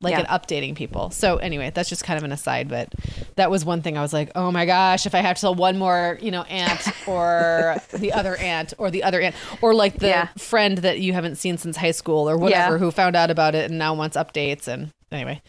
[0.05, 0.19] like Yeah.
[0.19, 1.09] and updating people.
[1.09, 2.93] So anyway, that's just kind of an aside, but
[3.35, 5.55] that was one thing I was like, oh my gosh, if I have to tell
[5.55, 9.97] one more, you know, aunt or the other aunt or the other aunt or like
[9.99, 10.27] the Yeah.
[10.37, 12.77] friend that you haven't seen since high school or whatever Yeah.
[12.77, 15.41] who found out about it and now wants updates and anyway.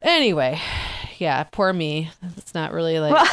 [0.00, 0.58] Anyway,
[1.18, 2.10] yeah, poor me.
[2.36, 3.12] It's not really like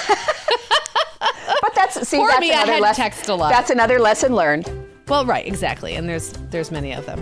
[1.61, 3.03] but that's see, Poor that's me, I another lesson.
[3.03, 3.51] text a lot.
[3.51, 4.69] That's another lesson learned.
[5.07, 5.95] well, right, exactly.
[5.95, 7.21] And there's there's many of them.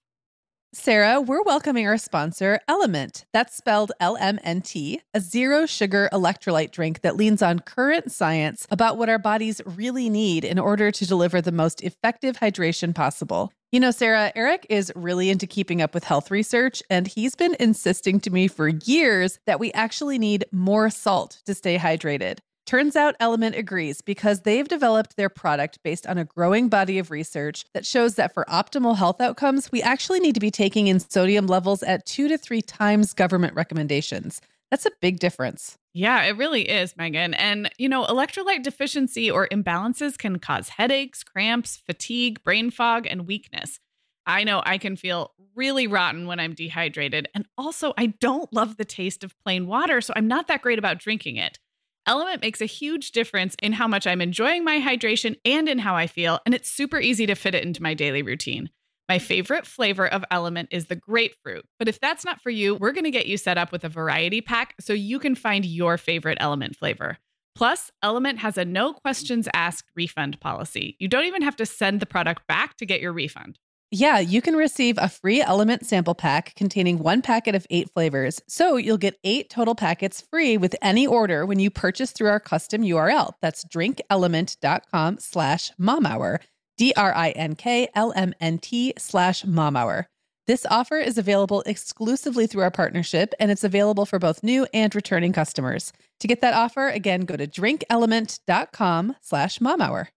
[0.73, 3.25] Sarah, we're welcoming our sponsor, Element.
[3.33, 8.09] That's spelled L M N T, a zero sugar electrolyte drink that leans on current
[8.09, 12.95] science about what our bodies really need in order to deliver the most effective hydration
[12.95, 13.51] possible.
[13.73, 17.57] You know, Sarah, Eric is really into keeping up with health research, and he's been
[17.59, 22.37] insisting to me for years that we actually need more salt to stay hydrated.
[22.65, 27.11] Turns out LMNT agrees because they've developed their product based on a growing body of
[27.11, 30.99] research that shows that for optimal health outcomes, we actually need to be taking in
[30.99, 34.41] sodium levels at two to three times government recommendations.
[34.69, 35.77] That's a big difference.
[35.93, 37.33] Yeah, it really is, Meagan.
[37.33, 43.27] And, you know, electrolyte deficiency or imbalances can cause headaches, cramps, fatigue, brain fog, and
[43.27, 43.79] weakness.
[44.25, 47.27] I know I can feel really rotten when I'm dehydrated.
[47.35, 50.79] And also, I don't love the taste of plain water, so I'm not that great
[50.79, 51.59] about drinking it.
[52.07, 55.95] LMNT makes a huge difference in how much I'm enjoying my hydration and in how
[55.95, 58.69] I feel, and it's super easy to fit it into my daily routine.
[59.07, 62.93] My favorite flavor of LMNT is the grapefruit, but if that's not for you, we're
[62.93, 65.97] going to get you set up with a variety pack so you can find your
[65.97, 67.17] favorite LMNT flavor.
[67.53, 70.95] Plus, Element has a no questions asked refund policy.
[70.99, 73.59] You don't even have to send the product back to get your refund.
[73.93, 78.41] Yeah, you can receive a free LMNT sample pack containing one packet of eight flavors.
[78.47, 82.39] So you'll get eight total packets free with any order when you purchase through our
[82.39, 83.33] custom URL.
[83.41, 86.39] That's drinklmnt.com slash momhour,
[86.77, 90.05] D-R-I-N-K-L-M-N-T slash momhour.
[90.47, 94.95] This offer is available exclusively through our partnership, and it's available for both new and
[94.95, 95.91] returning customers.
[96.21, 100.07] To get that offer, again, go to drinklmnt.com slash momhour.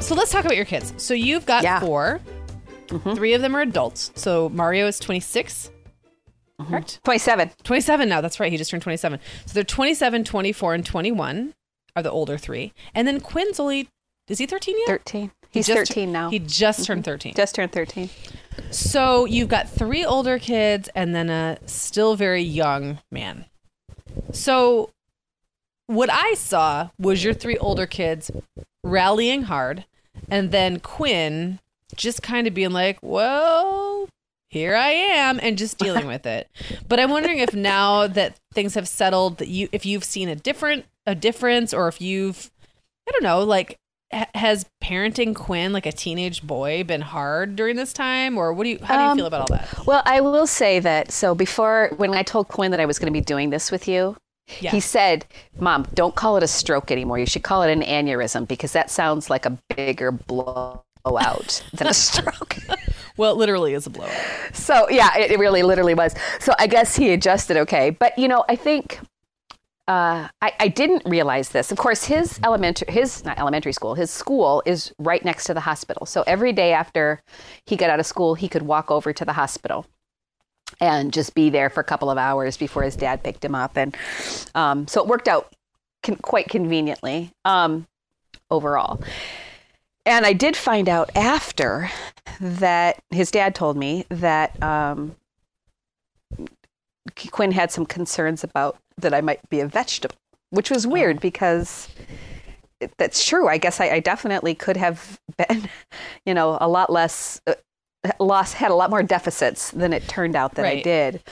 [0.00, 0.94] So let's talk about your kids.
[0.96, 1.80] So you've got Yeah.
[1.80, 2.20] four.
[2.88, 3.14] Mm-hmm.
[3.14, 4.12] Three of them are adults.
[4.14, 5.70] So Mario is 26.
[6.60, 6.70] Mm-hmm.
[6.70, 7.00] Correct?
[7.04, 7.50] 27.
[7.62, 8.20] 27 now.
[8.20, 8.50] That's right.
[8.50, 9.18] He just turned 27.
[9.46, 11.54] So they're 27, 24, and 21
[11.96, 12.72] are the older three.
[12.94, 13.88] And then Quinn's only,
[14.28, 14.88] is he 13 yet?
[14.88, 15.30] 13.
[15.50, 16.30] He He's just- 13 now.
[16.30, 16.86] He just mm-hmm.
[16.86, 17.34] turned 13.
[17.34, 18.10] just turned 13.
[18.70, 23.46] So you've got three older kids and then a still very young man.
[24.32, 24.90] So
[25.86, 28.30] what I saw was your three older kids
[28.82, 29.84] rallying hard
[30.28, 31.58] and then Quinn
[31.96, 34.08] just kind of being like, well,
[34.50, 36.48] here I am and just dealing with it.
[36.88, 40.36] But I'm wondering if now that things have settled that you if you've seen a
[40.36, 42.50] different a difference or if you've
[43.08, 43.76] I don't know, like
[44.12, 48.64] ha- has parenting Quinn like a teenage boy been hard during this time or what
[48.64, 49.86] do you how do you Um, feel about all that?
[49.86, 53.12] Well, I will say that so before, when I told Quinn that I was going
[53.12, 54.16] to be doing this with you,
[54.60, 54.70] Yeah.
[54.70, 55.26] he said,
[55.58, 57.18] Mom, don't call it a stroke anymore.
[57.18, 60.12] You should call it an aneurysm because that sounds like a bigger
[61.04, 62.56] blowout than a stroke.
[63.16, 64.10] Well, it literally is a blowout.
[64.52, 66.16] so, yeah, it, it really literally was.
[66.40, 67.90] So, I guess he adjusted okay.
[67.90, 68.98] But, you know, I think.
[69.86, 71.70] Uh, I, I didn't realize this.
[71.70, 75.60] Of course, his elementary, his not elementary school, his school is right next to the
[75.60, 76.06] hospital.
[76.06, 77.22] So every day after
[77.66, 79.86] he got out of school, he could walk over to the hospital
[80.80, 83.76] and just be there for a couple of hours before his dad picked him up.
[83.76, 83.96] And
[84.54, 85.54] um, so it worked out
[86.02, 87.86] con- quite conveniently um,
[88.50, 89.00] overall.
[90.06, 91.90] And I did find out after
[92.40, 95.16] that his dad told me that um,
[97.30, 100.16] Quinn had some concerns about that I might be a vegetable,
[100.50, 101.88] which was weird because
[102.80, 103.48] it- that's true.
[103.48, 105.68] I guess I, I definitely could have been,
[106.26, 107.54] you know, a lot less uh,
[108.20, 111.22] lost had a lot more deficits than it turned out that I did.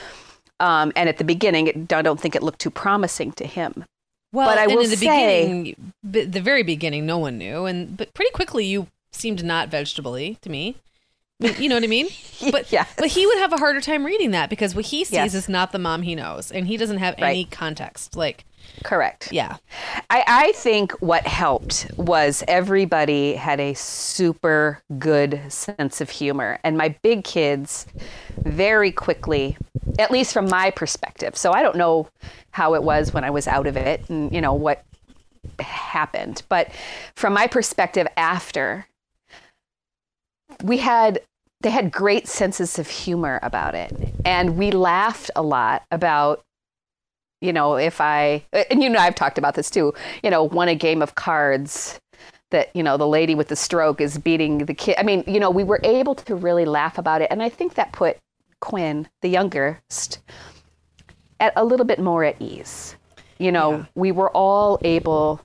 [0.59, 3.85] Um, and at the beginning, it, I don't think it looked too promising to him.
[4.33, 5.05] Well, But I and will in the say-
[5.45, 9.69] beginning, b- the very beginning, no one knew, and but pretty quickly you seemed not
[9.69, 10.75] vegetable-y to me.
[11.39, 12.07] You know what I mean?
[12.51, 12.89] But Yes.
[12.97, 15.33] but he would have a harder time reading that because what he sees Yes.
[15.35, 18.15] is not the mom he knows, and he doesn't have any context.
[18.15, 18.43] Like,
[18.83, 19.31] Correct.
[19.31, 19.57] yeah,
[20.09, 26.59] I, I think what helped was everybody had a super good sense of humor.
[26.63, 27.85] And my big kids
[28.43, 29.57] very quickly,
[29.99, 32.09] at least from my perspective, so I don't know
[32.51, 34.83] how it was when I was out of it and, you know, what
[35.59, 36.43] happened.
[36.49, 36.69] But
[37.15, 38.87] from my perspective after,
[40.63, 41.21] we had
[41.61, 43.93] they had great senses of humor about it
[44.25, 46.43] and we laughed a lot about
[47.43, 50.67] you know if i and you know i've talked about this too you know won
[50.69, 51.99] a game of cards
[52.51, 54.95] that you know the lady with the stroke is beating the kid.
[54.97, 57.27] I mean you know we were able to really laugh about it.
[57.31, 58.17] And i think that put
[58.61, 60.19] quinn the youngest
[61.39, 62.95] at a little bit more at ease.
[63.39, 63.85] You know Yeah.
[63.95, 65.41] we were all able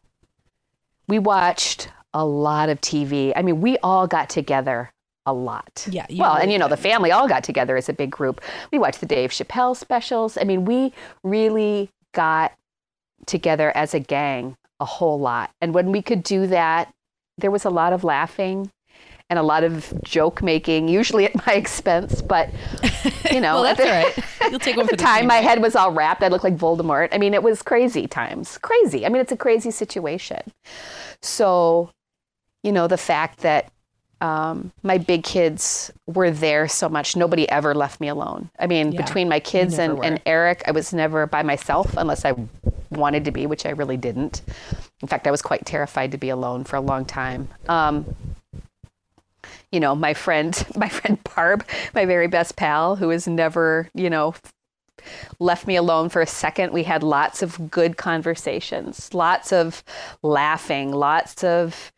[1.09, 4.91] we watched a lot of tv i mean we all got together
[5.29, 8.11] a lot Yeah, well and you know the family all got together as a big
[8.11, 8.41] group
[8.72, 12.53] we watched the dave chappelle specials i mean we really got
[13.26, 15.51] together as a gang a whole lot.
[15.61, 16.93] And when we could do that,
[17.37, 18.70] there was a lot of laughing
[19.31, 22.22] and a lot of joke making, usually at my expense.
[22.22, 22.51] But
[23.31, 24.18] you know, well, that's the, all right.
[24.51, 25.29] You'll take one for the the time, team.
[25.29, 26.22] my head was all wrapped.
[26.22, 27.09] I looked like Voldemort.
[27.12, 29.05] I mean, it was crazy times, crazy.
[29.05, 30.41] I mean, it's a crazy situation.
[31.20, 31.91] So,
[32.62, 33.70] you know, the fact that
[34.21, 38.51] um, my big kids were there so much, nobody ever left me alone.
[38.59, 42.25] I mean, Yeah, between my kids and, and Eric, I was never by myself unless
[42.25, 42.35] I
[42.91, 44.43] wanted to be, which I really didn't.
[45.01, 47.49] In fact, I was quite terrified to be alone for a long time.
[47.69, 48.07] Um,
[49.71, 51.64] you know, my friend, my friend Barb,
[51.95, 54.35] my very best pal, who has never, you know,
[55.39, 56.73] left me alone for a second.
[56.73, 59.85] We had lots of good conversations, lots of
[60.23, 61.93] laughing, lots of,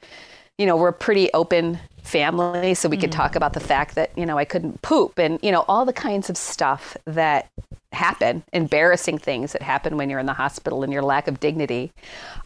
[0.59, 4.27] you know, we're pretty open family, so we could talk about the fact that, you
[4.27, 7.49] know, I couldn't poop and, you know, all the kinds of stuff that
[7.93, 11.93] happen, embarrassing things that happen when you're in the hospital and your lack of dignity,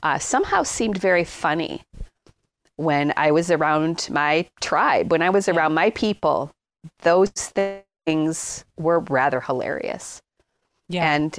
[0.03, 1.83] uh, somehow seemed very funny
[2.77, 6.51] when I was around my tribe, when I was around my people,
[7.03, 7.31] those
[8.07, 10.21] things were rather hilarious.
[10.89, 11.15] Yeah.
[11.15, 11.39] And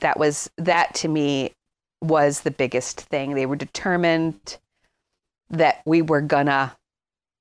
[0.00, 1.52] that was that to me
[2.00, 3.34] was the biggest thing.
[3.34, 4.58] They were determined
[5.50, 6.76] that we were gonna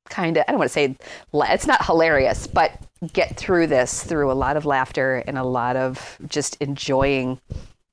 [0.10, 0.96] kind of I don't want to say
[1.34, 2.72] it's not hilarious, but
[3.14, 7.40] get through this through a lot of laughter and a lot of just enjoying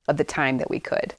[0.07, 1.13] of the time that we could.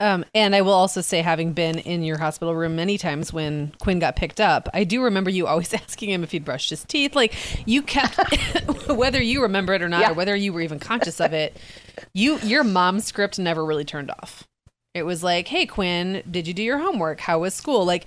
[0.00, 3.74] Um, and I will also say, having been in your hospital room many times when
[3.80, 6.84] Quinn got picked up, I do remember you always asking him if he'd brushed his
[6.84, 7.14] teeth.
[7.14, 7.34] Like
[7.68, 8.18] you kept,
[8.88, 10.10] whether you remember it or not, Yeah.
[10.12, 11.54] or whether you were even conscious of it,
[12.14, 14.48] you your mom's script never really turned off.
[14.94, 17.20] It was like, "Hey, Quinn, did you do your homework?
[17.20, 18.06] How was school?" Like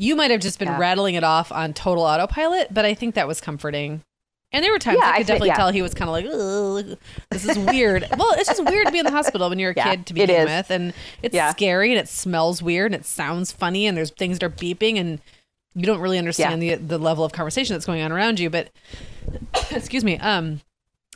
[0.00, 0.78] you might have just been Yeah.
[0.78, 4.00] rattling it off on total autopilot, but I think that was comforting.
[4.50, 5.54] And there were times Yeah, I I could thi- definitely yeah.
[5.56, 6.98] tell he was kind of like,
[7.30, 9.74] "This is weird." well, it's just weird to be in the hospital when you're a
[9.76, 13.52] Yeah, kid to begin with, and it's scary and it smells weird and it sounds
[13.52, 15.20] funny and there's things that are beeping and
[15.74, 18.48] you don't really understand the the level of conversation that's going on around you.
[18.50, 18.70] But
[19.70, 20.62] excuse me, um,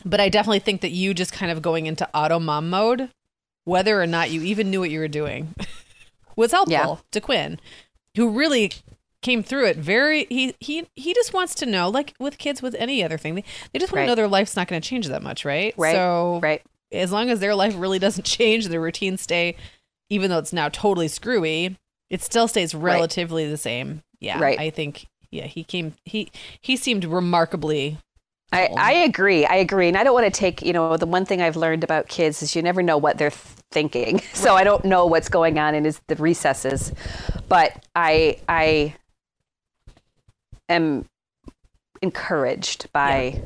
[0.04, 3.08] but I definitely think that you just kind of going into auto mom mode,
[3.64, 5.54] whether or not you even knew what you were doing,
[6.36, 7.58] was helpful to Quinn,
[8.16, 8.72] who really
[9.22, 12.74] came through it very he he he just wants to know like with kids with
[12.78, 14.04] any other thing they, they just want Right.
[14.04, 15.94] to know their life's not going to change that much right Right.
[15.94, 16.60] so Right.
[16.92, 19.56] as long as their life really doesn't change, their routines stay,
[20.10, 21.76] even though it's now totally screwy,
[22.10, 24.02] it still stays relatively the same.
[24.20, 24.60] Yeah, Right.
[24.60, 25.06] I think.
[25.30, 25.94] Yeah, he came.
[26.04, 27.96] He he seemed remarkably.
[28.54, 28.68] I.
[28.76, 29.44] I agree.
[29.46, 29.88] I agree.
[29.88, 32.42] And I don't want to take, you know, the one thing I've learned about kids
[32.42, 34.20] is you never know what they're thinking.
[34.34, 36.92] So I don't know what's going on in his, the recesses.
[37.48, 38.94] But I I
[40.68, 41.06] am
[42.02, 43.40] encouraged by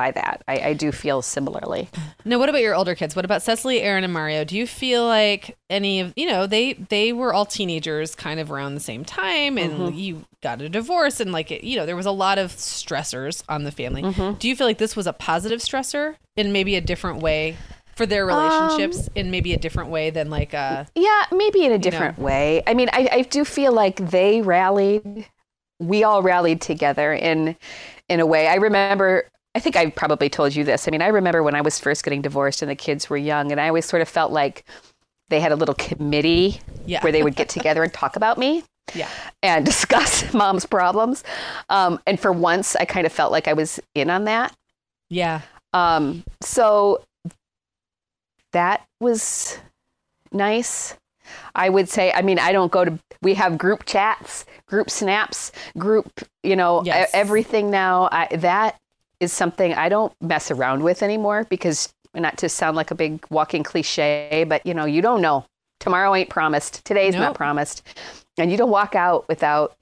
[0.00, 0.42] by that.
[0.48, 1.88] I, I do feel similarly.
[2.24, 3.14] Now, what about your older kids?
[3.14, 4.44] What about Cecily, Aaron, and Mario?
[4.44, 8.50] Do you feel like any of you know they they were all teenagers, kind of
[8.50, 9.98] around the same time, and Mm-hmm.
[9.98, 13.42] you got a divorce, and like it, you know there was a lot of stressors
[13.48, 14.02] on the family.
[14.02, 14.38] Mm-hmm.
[14.38, 17.56] Do you feel like this was a positive stressor in maybe a different way
[17.94, 21.72] for their relationships, Um, in maybe a different way than like uh Yeah, maybe in
[21.72, 22.62] a different way.
[22.66, 25.26] I mean, I, I do feel like they rallied.
[25.78, 27.56] We all rallied together in
[28.08, 28.48] in a way.
[28.48, 29.26] I remember.
[29.54, 30.86] I think I probably told you this.
[30.86, 33.50] I mean, I remember when I was first getting divorced and the kids were young,
[33.50, 34.64] and I always sort of felt like
[35.28, 37.02] they had a little committee Yeah.
[37.02, 39.08] where they would get together and talk about me yeah
[39.42, 41.22] and discuss mom's problems.
[41.68, 44.54] Um, and for once, I kind of felt like I was in on that.
[45.08, 45.42] yeah
[45.72, 47.02] Um, so
[48.52, 49.58] that was
[50.32, 50.96] nice.
[51.54, 55.52] I would say, I mean, I don't go to, we have group chats, group snaps,
[55.78, 56.10] group,
[56.42, 57.10] you know, Yes.
[57.14, 58.08] everything now.
[58.10, 58.76] I, that
[59.20, 63.24] is something I don't mess around with anymore because, not to sound like a big
[63.30, 65.44] walking cliche, but, you know, you don't know.
[65.78, 66.84] Tomorrow ain't promised.
[66.84, 67.20] Today's Nope.
[67.20, 67.82] not promised.
[68.38, 69.76] And you don't walk out without,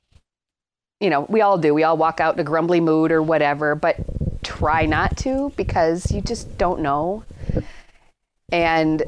[1.01, 1.73] you know, we all do.
[1.73, 3.97] We all walk out in a grumbly mood or whatever, but
[4.43, 7.25] try not to because you just don't know.
[8.51, 9.03] And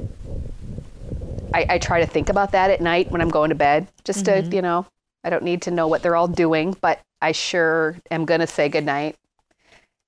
[1.55, 4.25] I, I try to think about that at night when I'm going to bed, just
[4.27, 4.53] to, mm-hmm.
[4.53, 4.87] you know,
[5.25, 8.47] I don't need to know what they're all doing, but I sure am going to
[8.47, 9.17] say goodnight.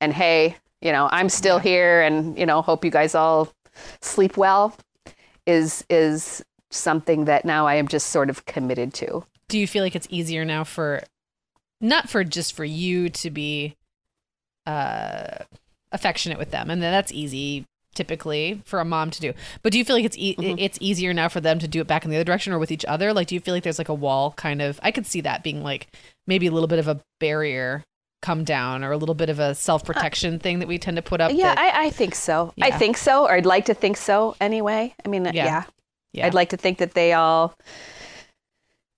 [0.03, 3.49] And hey, you know, I'm still here and, you know, hope you guys all
[4.01, 4.77] sleep well
[5.47, 9.25] is, is something that now I am just sort of committed to.
[9.49, 11.03] do you feel like it's easier now for
[11.81, 13.77] not for just for you to be
[14.67, 15.45] uh
[15.93, 16.71] affectionate with them?
[16.71, 19.35] And that's easy typically for a mom to do.
[19.63, 21.87] But do you feel like it's e- it's easier now for them to do it
[21.87, 23.13] back in the other direction or with each other?
[23.13, 25.43] Like do you feel like there's like a wall kind of i could see that
[25.43, 25.89] being like
[26.27, 27.85] maybe a little bit of a barrier
[28.23, 31.21] come down or a little bit of a self-protection thing that we tend to put
[31.21, 32.55] up Yeah, that- I, I think so.
[32.63, 34.95] I think so, or I'd like to think so anyway.
[35.05, 35.33] I mean, Yeah.
[35.35, 35.65] yeah.
[36.15, 36.27] Yeah.
[36.27, 37.55] I'd like to think that they all,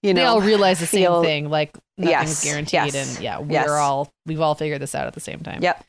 [0.02, 1.50] you know, they all realize the feel- same thing.
[1.50, 3.68] Like nothing's Yes, guaranteed, yes, and yeah, we're yes.
[3.70, 5.62] all we've all figured this out at the same time.
[5.62, 5.84] Yep.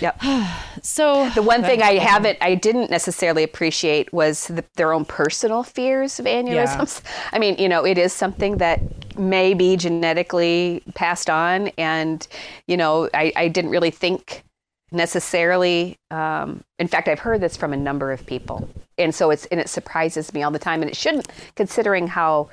[0.00, 0.22] Yep.
[0.82, 5.62] So The one thing I haven't, I didn't necessarily appreciate was the, their own personal
[5.62, 7.00] fears of aneurysms.
[7.32, 8.80] I mean, you know, it is something that
[9.18, 12.26] may be genetically passed on, and
[12.66, 14.44] you know, I, I didn't really think
[14.92, 15.98] necessarily.
[16.10, 19.60] Um, in fact, I've heard this from a number of people, and so it's and
[19.60, 22.50] it surprises me all the time, and it shouldn't, considering how.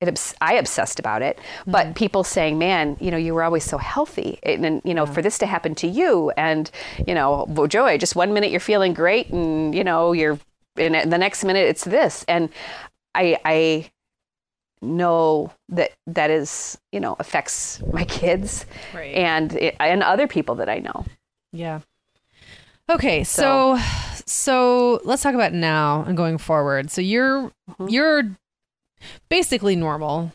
[0.00, 3.76] It, I obsessed about it, but people saying, "Man, you know, you were always so
[3.76, 6.70] healthy, and, and you know, for this to happen to you, and
[7.06, 10.38] you know, well, Joy, just one minute you're feeling great, and you know, you're,
[10.76, 12.48] and the next minute it's this." And
[13.14, 13.90] I, I
[14.82, 18.64] know that that is, you know, affects my kids
[18.94, 19.14] Right.
[19.14, 21.04] and it, and other people that I know.
[21.52, 21.80] Yeah.
[22.88, 23.78] Okay, so
[24.26, 26.90] so let's talk about now and going forward.
[26.90, 27.88] So you're Mm-hmm.
[27.88, 28.22] you're
[29.28, 30.32] basically normal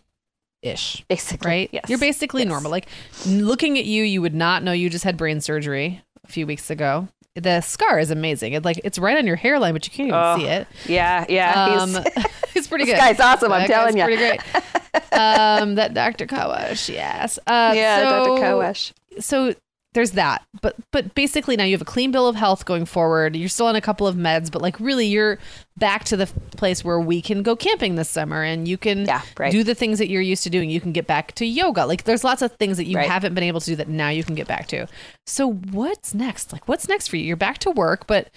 [0.61, 1.69] ish, Basically, right?
[1.73, 1.85] Yes.
[1.89, 2.49] You're basically Yes.
[2.49, 2.71] normal.
[2.71, 2.87] Like
[3.27, 6.69] looking at you, you would not know you just had brain surgery a few weeks
[6.69, 7.07] ago.
[7.35, 8.53] The scar is amazing.
[8.53, 10.67] It like it's right on your hairline, but you can't even Oh, see it.
[10.87, 11.65] Yeah, yeah.
[11.81, 12.25] Um, he's-
[12.55, 12.99] it's pretty This good.
[12.99, 14.05] guy's awesome, I'm telling you.
[14.05, 14.39] Pretty great.
[15.11, 16.27] um, that Dr.
[16.27, 17.37] Kawash, yes.
[17.45, 18.41] Uh, yeah, so, Dr.
[18.41, 18.93] Kawash.
[19.19, 19.53] so
[19.95, 20.43] there's that.
[20.61, 23.35] But but basically now you have a clean bill of health going forward.
[23.35, 25.39] You're still on a couple of meds but like really you're
[25.77, 29.21] back to the place where we can go camping this summer and you can Yeah,
[29.37, 29.51] right.
[29.51, 30.69] do the things that you're used to doing.
[30.69, 31.85] You can get back to yoga.
[31.85, 33.09] Like there's lots of things that you Right.
[33.09, 34.87] haven't been able to do that now you can get back to.
[35.25, 36.53] So what's next?
[36.53, 37.23] Like what's next for you?
[37.25, 38.29] You're back to work but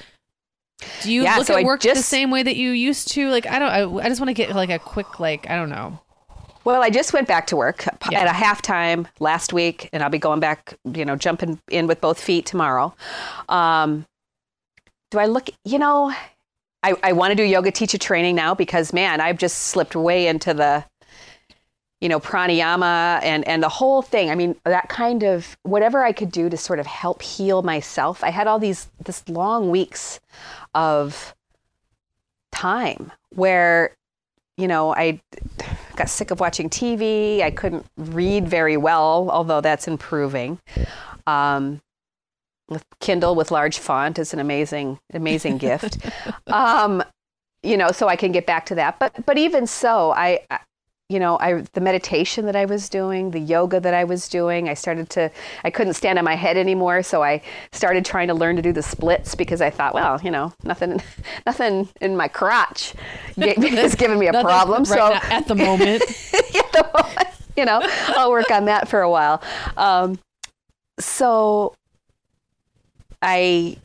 [1.03, 3.29] do you Yeah, look so at I work the same way that you used to?
[3.31, 5.71] Like i don't i, I just want to get like a quick like i don't
[5.71, 5.99] know
[6.69, 8.21] Well, I just went back to work Yeah.
[8.21, 11.99] at a halftime last week, and I'll be going back, you know, jumping in with
[12.03, 12.95] both feet tomorrow.
[13.49, 14.05] Um,
[15.11, 16.13] do I look, you know,
[16.83, 20.27] I, I want to do yoga teacher training now because, man, I've just slipped way
[20.27, 20.85] into the,
[22.03, 24.29] you know, pranayama and, and the whole thing.
[24.29, 28.23] I mean, that kind of whatever I could do to sort of help heal myself.
[28.23, 30.21] I had all these, this long weeks
[30.75, 31.35] of
[32.53, 33.97] time where
[34.59, 35.21] you know, I
[35.99, 37.43] got sick of watching TV.
[37.43, 40.59] I couldn't read very well, although that's improving.
[41.27, 41.81] Um,
[42.69, 45.99] with Kindle with large font is an amazing, amazing gift.
[46.47, 47.03] Um,
[47.63, 48.99] you know, so I can get back to that.
[48.99, 50.61] But but even so, I, I
[51.09, 54.69] you know, I the meditation that I was doing, the yoga that I was doing,
[54.69, 55.31] I started to
[55.65, 57.41] I couldn't stand on my head anymore, so I
[57.73, 61.01] started trying to learn to do the splits because I thought, well, you know, nothing
[61.47, 62.95] nothing in my crotch
[63.39, 64.85] is giving me a problem.
[64.85, 68.87] right so now at the moment at the moment, you know, I'll work on that
[68.87, 69.43] for a while.
[69.79, 70.19] Um,
[70.99, 71.75] so
[73.23, 73.79] I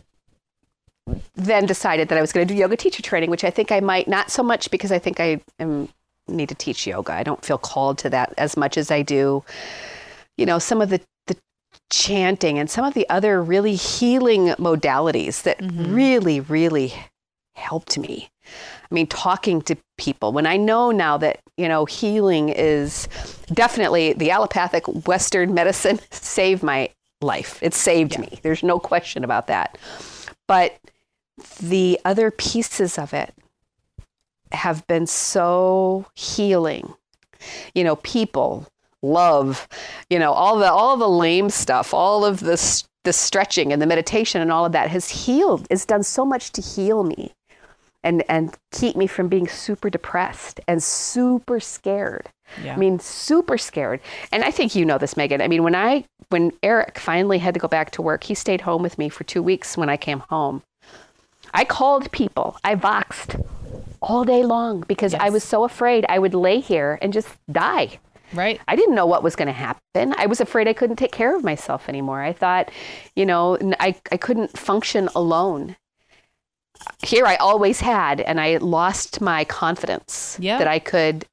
[1.36, 3.80] then decided that I was going to do yoga teacher training, which I think I
[3.80, 5.88] might not so much because I think I am
[6.28, 7.13] need to teach yoga.
[7.13, 9.43] I don't feel called to that as much as I do,
[10.38, 11.38] you know, some of the the
[11.91, 15.93] chanting and some of the other really healing modalities that mm-hmm.
[15.93, 16.93] really, really
[17.55, 18.30] helped me.
[18.45, 23.07] I mean, talking to people when I know now that, you know, healing is
[23.53, 26.89] definitely the allopathic Western medicine saved my
[27.21, 27.59] life.
[27.61, 28.39] It saved me.
[28.41, 29.78] There's no question about that.
[30.47, 30.78] But
[31.61, 33.34] the other pieces of it
[34.54, 36.93] have been so healing.
[37.76, 38.68] You know, people,
[39.01, 39.68] love,
[40.10, 43.86] you know, all the all the lame stuff, all of the the stretching and the
[43.86, 45.68] meditation and all of that has healed.
[45.70, 47.34] It's done so much to heal me
[48.04, 52.30] and and keep me from being super depressed and super scared.
[52.64, 52.74] Yeah.
[52.74, 53.99] I mean, super scared.
[54.32, 55.41] And I think you know this, Meagan.
[55.41, 58.62] I mean, when I when Eric finally had to go back to work, he stayed
[58.62, 60.64] home with me for two weeks when I came home.
[61.54, 62.58] I called people.
[62.64, 63.43] I voxed
[64.04, 67.99] all day long because I was so afraid I would lay here and just die.
[68.34, 70.14] right I didn't know what was going to happen.
[70.18, 72.22] I was afraid I couldn't take care of myself anymore.
[72.22, 72.70] I thought,
[73.16, 75.76] you know, I, I couldn't function alone.
[77.04, 80.58] Here I always had, and I lost my confidence Yeah.
[80.58, 81.26] that I could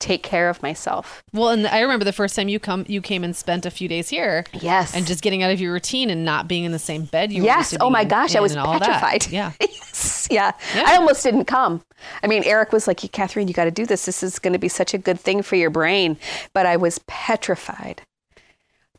[0.00, 1.22] take care of myself.
[1.32, 3.88] Well, and I remember the first time you come, you came and spent a few
[3.88, 4.94] days here, Yes.
[4.94, 7.42] and just getting out of your routine and not being in the same bed you.
[7.42, 7.76] were Yes.
[7.80, 8.82] Oh my gosh, I was all that.
[8.82, 9.26] petrified.
[9.32, 9.52] Yeah.
[9.60, 10.28] yes.
[10.30, 10.52] Yeah.
[10.74, 10.84] Yeah.
[10.86, 11.82] I almost didn't come.
[12.22, 14.06] I mean, Eric was like, Kathreen, you got to do this.
[14.06, 16.16] This is going to be such a good thing for your brain.
[16.52, 18.02] But I was petrified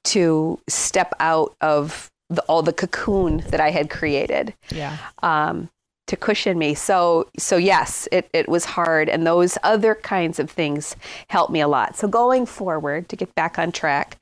[0.06, 4.97] to step out of the, all the cocoon that I had created Yeah.
[5.24, 5.70] um,
[6.10, 6.74] to cushion me.
[6.74, 9.10] So, so yes, it, it was hard.
[9.10, 10.95] And those other kinds of things
[11.28, 11.95] helped me a lot.
[11.95, 14.18] So going forward, to get back on track,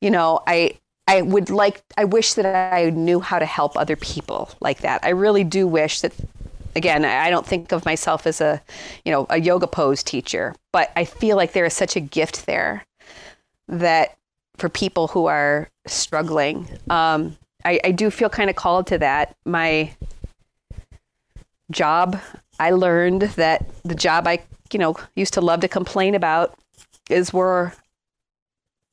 [0.00, 3.96] you know, I, I would like, I wish that I knew how to help other
[3.96, 5.04] people like that.
[5.04, 6.14] I really do wish that
[6.74, 8.62] again, I don't think of myself as a,
[9.04, 12.46] you know, a yoga pose teacher, but I feel like there is such a gift
[12.46, 12.86] there
[13.68, 14.16] that
[14.56, 19.36] for people who are struggling, um, I, I do feel kind of called to that.
[19.44, 19.90] My
[21.70, 22.20] job,
[22.58, 24.42] I learned that the job I,
[24.72, 26.58] you know, used to love to complain about
[27.08, 27.74] is where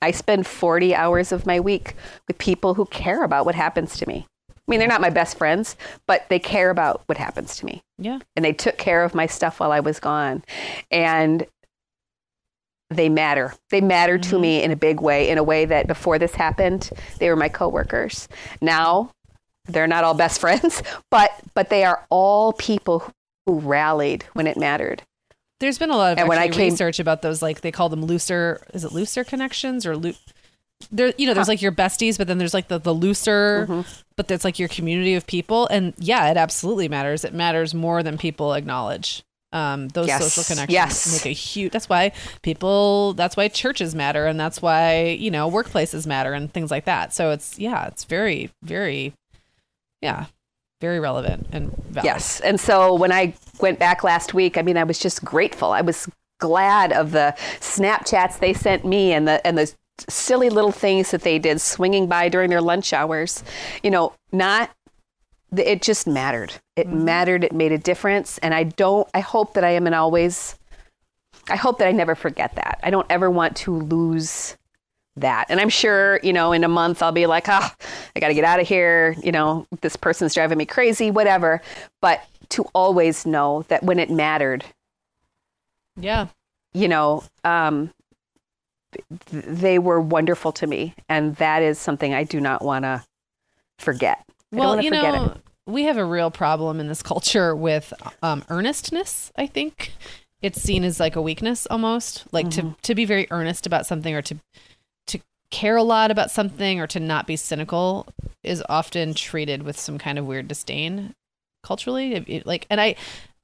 [0.01, 1.95] I spend 40 hours of my week
[2.27, 4.25] with people who care about what happens to me.
[4.49, 5.75] I mean, they're not my best friends,
[6.07, 7.81] but they care about what happens to me.
[7.97, 8.19] Yeah.
[8.35, 10.43] And they took care of my stuff while I was gone.
[10.91, 11.47] And
[12.89, 13.53] they matter.
[13.69, 14.41] They matter to mm-hmm.
[14.41, 17.49] me in a big way, in a way that before this happened, they were my
[17.49, 18.27] coworkers.
[18.61, 19.11] Now,
[19.67, 23.03] they're not all best friends, but but they are all people
[23.45, 25.03] who rallied when it mattered.
[25.59, 27.89] There's been a lot of And when I came- research about those, like they call
[27.89, 28.61] them looser.
[28.73, 30.13] Is it looser connections or loo-
[30.91, 31.13] there?
[31.17, 33.89] You know, there's like your besties, but then there's like the the looser, Mm-hmm.
[34.15, 35.67] but it's like your community of people.
[35.67, 37.23] And yeah, it absolutely matters.
[37.25, 39.23] It matters more than people acknowledge.
[39.53, 40.21] Um, those Yes.
[40.33, 41.13] social connections Yes.
[41.13, 41.71] make a huge.
[41.71, 42.11] That's why
[42.43, 43.13] people.
[43.13, 47.13] That's why churches matter, and that's why you know workplaces matter and things like that.
[47.13, 49.13] So it's yeah, it's very very,
[50.01, 50.25] yeah,
[50.81, 52.05] very relevant and valid.
[52.05, 52.39] Yes.
[52.41, 55.71] And so when I went back last week, I mean, I was just grateful.
[55.71, 56.07] I was
[56.39, 59.73] glad of the Snapchats they sent me and the and the
[60.07, 63.43] silly little things that they did swinging by during their lunch hours.
[63.81, 64.69] You know, not
[65.55, 66.53] it just mattered.
[66.75, 67.05] It mm-hmm.
[67.05, 67.43] mattered.
[67.43, 68.37] It made a difference.
[68.39, 70.55] And I don't I hope that I am and always
[71.49, 72.79] I hope that I never forget that.
[72.83, 74.57] I don't ever want to lose
[75.21, 75.45] that.
[75.49, 77.75] And I'm sure, you know, in a month I'll be like, ah,
[78.15, 79.15] I got to get out of here.
[79.23, 81.61] You know, this person's driving me crazy, whatever.
[82.01, 84.63] But to always know that when it mattered,
[85.95, 86.27] Yeah.
[86.73, 87.91] you know, um,
[89.29, 90.93] th- they were wonderful to me.
[91.09, 93.03] And that is something I do not want to
[93.79, 94.23] forget.
[94.51, 95.37] I don't well, want to you know, it.
[95.65, 99.31] we have a real problem in this culture with um, earnestness.
[99.35, 99.91] I think
[100.41, 102.69] it's seen as like a weakness almost, like Mm-hmm.
[102.71, 104.37] to to be very earnest about something or to
[105.51, 108.07] care a lot about something or to not be cynical
[108.43, 111.13] is often treated with some kind of weird disdain
[111.63, 112.15] culturally.
[112.15, 112.95] It- like, and I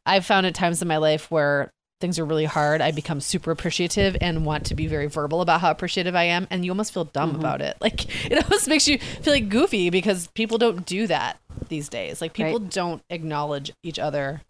[0.05, 3.51] I've found at times in my life where things are really hard, I become super
[3.51, 6.93] appreciative and want to be very verbal about how appreciative I am, and you almost
[6.93, 7.39] feel dumb mm-hmm.
[7.39, 7.77] about it.
[7.79, 11.39] Like it almost makes you feel like goofy because people don't do that
[11.69, 12.21] these days.
[12.21, 12.69] Like people Right.
[12.69, 14.41] don't acknowledge each other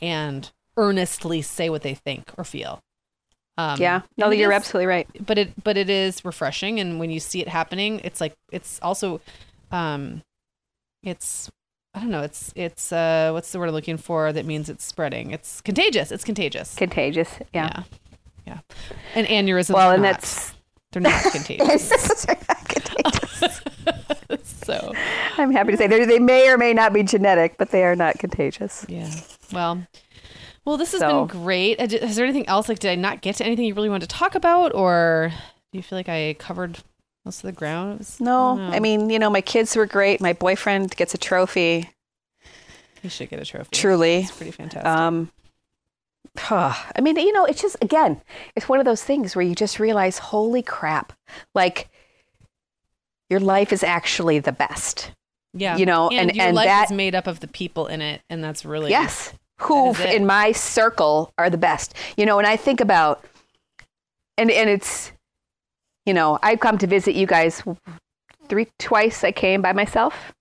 [0.00, 2.80] and earnestly say what they think or feel.
[3.58, 4.02] Um, Yeah.
[4.16, 5.06] No, you're is- absolutely right.
[5.26, 8.78] but it but it is refreshing and when you see it happening it's like it's
[8.82, 9.20] also
[9.70, 10.22] um
[11.02, 11.50] it's
[11.94, 14.84] i don't know it's it's uh what's the word i'm looking for that means it's
[14.84, 17.28] spreading it's contagious it's contagious Contagious.
[17.52, 17.82] Yeah.
[18.46, 18.58] yeah yeah
[19.14, 20.12] and aneurysms Well, and not.
[20.20, 20.54] that's.
[20.92, 21.90] they're not contagious
[22.68, 23.60] contagious.
[24.64, 24.92] so
[25.36, 27.96] I'm happy to say they they may or may not be genetic, but they are
[27.96, 28.86] not contagious.
[28.88, 29.10] yeah
[29.52, 29.86] well
[30.64, 33.36] well this has So- been great is there anything else like did i not get
[33.36, 35.32] to anything you really wanted to talk about or
[35.72, 36.78] do you feel like i covered
[37.24, 38.74] most of the ground was- No, don't.
[38.74, 40.20] I mean, you know, my kids were great.
[40.20, 41.88] My boyfriend gets a trophy.
[43.00, 44.16] He should get a trophy Truly.
[44.22, 45.30] it's pretty fantastic Um,
[46.50, 48.20] I mean, you know, it's just again,
[48.56, 51.12] it's one of those things where you just realize, holy crap,
[51.54, 51.88] like
[53.30, 55.12] your life is actually the best.
[55.54, 57.86] Yeah, you know, and, and- your and life that- is made up of the people
[57.86, 59.32] in it, and that's really Yes,
[59.62, 61.94] who in my circle are the best.
[62.16, 63.24] You know, and I think about,
[64.38, 65.12] and and it's,
[66.06, 67.62] you know, I've come to visit you guys
[68.48, 69.24] three twice.
[69.24, 70.32] I came by myself.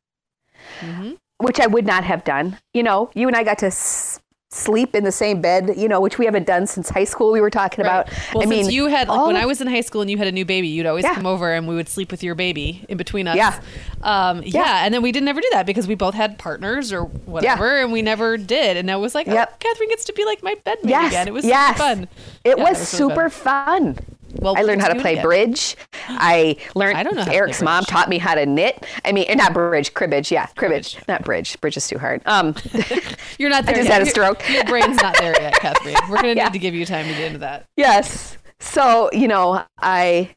[0.82, 1.18] Mhm.
[1.40, 2.60] which I would not have done.
[2.74, 4.21] You know, you and I got to s-
[4.54, 7.32] sleep in the same bed, you know, which we haven't done since high school.
[7.32, 8.02] We were talking Right.
[8.02, 8.10] about.
[8.34, 10.18] Well, I since mean, you had like when I was in high school and you
[10.18, 11.16] had a new baby, you'd always Yeah.
[11.16, 13.38] come over and we would sleep with your baby in between us.
[13.38, 13.60] Yeah.
[14.02, 14.86] um, yeah, Yeah.
[14.86, 17.94] and then we didn't ever do that because we both had partners or whatever, and
[17.94, 18.76] we never did.
[18.76, 19.62] And I was like, oh, Yep.
[19.62, 21.28] Kathreen gets to be like my bedmate yes, again.
[21.30, 21.70] It was yes.
[21.70, 22.08] super fun.
[22.44, 24.00] It Yeah, was, really super fun.
[24.36, 25.76] Well, I learned how to do it play bridge.
[26.08, 26.98] I learned.
[26.98, 28.86] I don't know Eric's mom taught me how to knit.
[29.06, 30.32] I mean, not bridge, cribbage.
[30.32, 31.60] Yeah, cribbage, not bridge.
[31.62, 32.22] Bridge is too hard.
[32.26, 32.56] Um,
[33.40, 33.76] You're not there.
[33.76, 33.94] just yet.
[33.94, 34.42] had a stroke.
[34.50, 35.96] Your, brain's not there yet, Kathreen.
[36.10, 36.46] We're gonna Yeah.
[36.46, 37.66] need to give you time to get into that.
[37.78, 38.38] yes.
[38.60, 40.36] So you know, I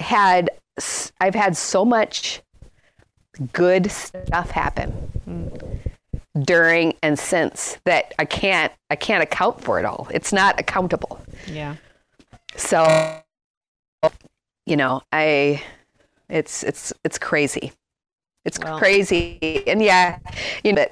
[0.00, 0.50] had.
[1.20, 2.40] I've had so much
[3.52, 4.92] good stuff happen
[6.42, 8.72] during and since that I can't.
[8.88, 10.08] I can't account for it all.
[10.10, 11.20] It's not accountable.
[11.46, 11.76] Yeah.
[12.60, 13.20] So,
[14.66, 15.62] you know, I,
[16.28, 17.72] it's it's it's crazy.
[18.44, 20.18] It's Well- crazy, and yeah,
[20.62, 20.86] you know,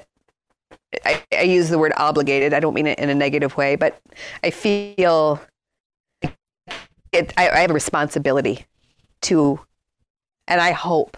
[1.05, 2.53] I, I use the word obligated.
[2.53, 3.99] I don't mean it in a negative way, but
[4.43, 5.39] I feel
[7.11, 7.33] it.
[7.37, 8.65] I, I have a responsibility
[9.21, 9.59] to,
[10.47, 11.17] and I hope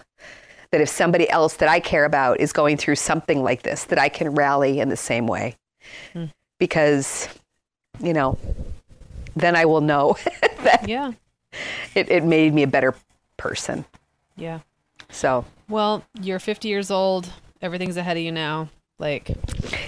[0.72, 4.00] that if somebody else that I care about is going through something like this, that
[4.00, 5.56] I can rally in the same way.
[6.14, 6.26] hmm.
[6.60, 7.28] because,
[8.02, 8.38] you know,
[9.36, 10.18] then I will know
[10.64, 11.12] that yeah.
[11.96, 12.96] it, it made me a better
[13.38, 13.86] person.
[14.36, 14.60] Yeah.
[15.10, 17.30] So, well, you're 50 years old.
[17.62, 18.70] Everything's ahead of you now.
[19.02, 19.30] Like,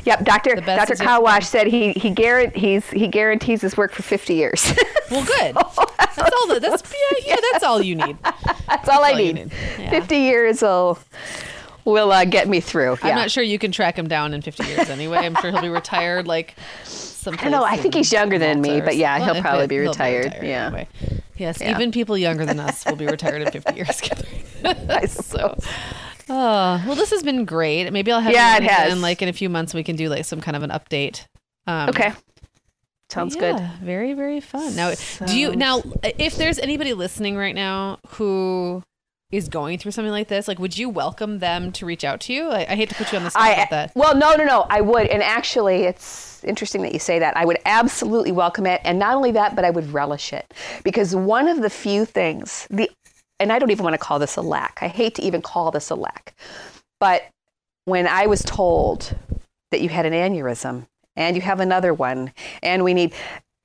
[0.05, 0.23] yep.
[0.23, 4.73] Doctor Doctor Kawash said he he guarantees he guarantees his work for 50 years.
[5.11, 5.55] well, good.
[5.55, 6.47] That's all.
[6.47, 7.35] The, that's yeah, yeah.
[7.51, 8.17] That's all you need.
[8.23, 9.35] That's, that's all, I need.
[9.35, 9.51] need.
[9.77, 9.91] Yeah.
[9.91, 10.97] 50 years will
[11.85, 12.97] will uh, get me through.
[13.03, 13.09] Yeah.
[13.09, 15.19] I'm not sure you can track him down in 50 years anyway.
[15.19, 16.55] I'm sure he'll be retired like
[17.27, 17.63] I know.
[17.63, 20.23] I think he's younger than me, but yeah, well, he'll probably be retired.
[20.23, 20.65] Be retired yeah.
[20.67, 20.87] Anyway.
[21.37, 21.71] Yes, yeah.
[21.71, 24.01] even people younger than us will be retired in 50 years.
[24.63, 25.57] I so.
[26.29, 27.91] Oh, well, this has been great.
[27.91, 28.91] Maybe I'll have yeah, it has.
[28.91, 31.25] And like in a few months, we can do like some kind of an update.
[31.67, 32.13] Um, okay.
[33.09, 33.85] Sounds yeah, good.
[33.85, 34.75] Very, very fun.
[34.75, 34.93] Now,
[35.25, 38.83] do you now if there's anybody listening right now who
[39.33, 42.33] is going through something like this, like would you welcome them to reach out to
[42.33, 42.49] you?
[42.49, 43.91] I, I hate to put you on the spot I, with that.
[43.95, 44.67] Well, no, no, no.
[44.69, 47.35] I would, and actually, it's interesting that you say that.
[47.35, 50.53] I would absolutely welcome it, and not only that, but I would relish it
[50.83, 52.89] because one of the few things the,
[53.39, 54.77] and I don't even want to call this a lack.
[54.81, 56.35] I hate to even call this a lack,
[56.99, 57.23] but
[57.85, 59.15] when I was told
[59.71, 62.31] that you had an aneurysm and you have another one,
[62.61, 63.13] and we need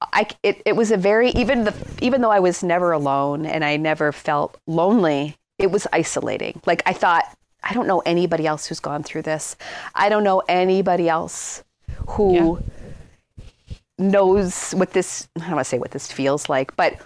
[0.01, 3.65] I, it, it was a very even the even though I was never alone and
[3.65, 6.61] I never felt lonely it was isolating.
[6.67, 7.25] Like I thought,
[7.63, 9.57] I don't know anybody else who's gone through this.
[9.95, 11.65] I don't know anybody else
[12.09, 12.61] who
[13.39, 13.45] yeah.
[13.99, 17.01] knows what this, I don't want to say what this feels like, but,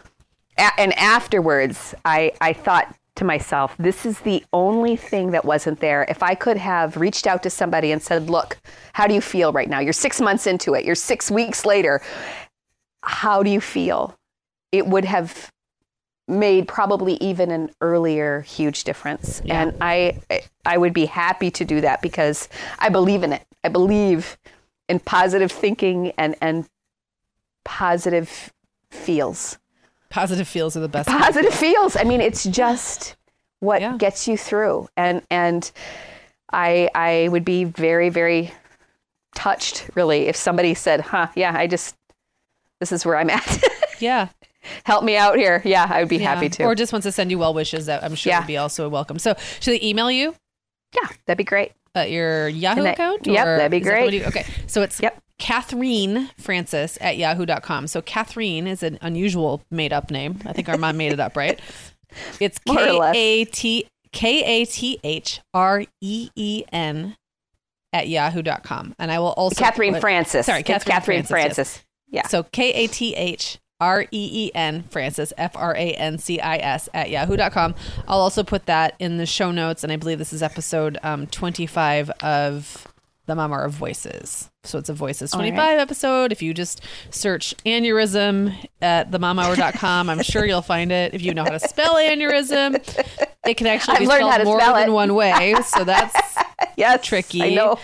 [0.77, 6.05] and afterwards, I, I thought to myself, this is the only thing that wasn't there.
[6.09, 8.59] If I could have reached out to somebody and said, look,
[8.93, 9.81] how do you feel right now?
[9.81, 12.03] You're six months into it, you're six weeks later.
[13.03, 14.15] How do you feel?
[14.71, 15.51] It would have
[16.29, 19.43] made probably even an earlier huge difference.
[19.45, 19.63] Yeah.
[19.63, 20.21] And I
[20.65, 22.49] I would be happy to do that because
[22.79, 23.47] I believe in it.
[23.65, 24.39] I believe
[24.89, 26.69] in positive thinking and and
[27.65, 28.53] positive
[28.91, 29.59] feels.
[30.11, 31.09] Positive feels are the best.
[31.09, 31.97] Positive feels.
[31.97, 33.17] I mean, it's just
[33.61, 33.97] what yeah.
[33.97, 34.89] gets you through.
[34.97, 35.71] And and
[36.53, 38.53] I I would be very very
[39.35, 41.97] touched really if somebody said, "Huh, yeah, I just
[42.79, 43.65] this is where I'm at."
[43.99, 44.29] yeah
[44.85, 45.63] help me out here.
[45.65, 46.35] Yeah, I would be yeah.
[46.35, 46.65] happy to.
[46.65, 48.41] Or just wants to send you well wishes that I'm sure yeah.
[48.41, 49.19] would be also welcome.
[49.19, 50.35] So should they email you?
[50.95, 51.73] Yeah, that'd be great.
[51.95, 53.27] At your Yahoo that, account?
[53.27, 54.21] Yep, that'd be great.
[54.21, 55.23] That okay, so it's yep.
[55.39, 57.87] Kathreen Francis at yahoo.com.
[57.87, 60.41] So Kathreen is an unusual made up name.
[60.47, 61.61] I think our mom made it up, right?
[62.41, 67.17] It's K A T K A T H R E E N
[67.91, 68.95] at yahoo.com.
[68.99, 70.45] And I will also Kathreen put, Francis.
[70.45, 71.29] Sorry, Kathreen, Kathreen Francis.
[71.29, 71.85] Francis.
[72.09, 72.25] Yes.
[72.25, 72.29] Yeah.
[72.29, 76.39] So K A T H R E E N Francis, F R A N C
[76.39, 77.75] I S, at yahoo.com.
[78.07, 79.83] I'll also put that in the show notes.
[79.83, 82.87] And I believe this is episode um, 25 of
[83.27, 84.51] the Mom Hour of Voices.
[84.63, 85.79] So it's a Voices 25 right.
[85.81, 86.31] episode.
[86.31, 86.81] If you just
[87.11, 91.13] search aneurysm at themomhour.com, I'm sure you'll find it.
[91.13, 94.93] If you know how to spell aneurysm, it can actually be spelled more than it.
[94.93, 95.55] one way.
[95.65, 96.37] So that's
[96.77, 97.43] yes, tricky.
[97.43, 97.79] I know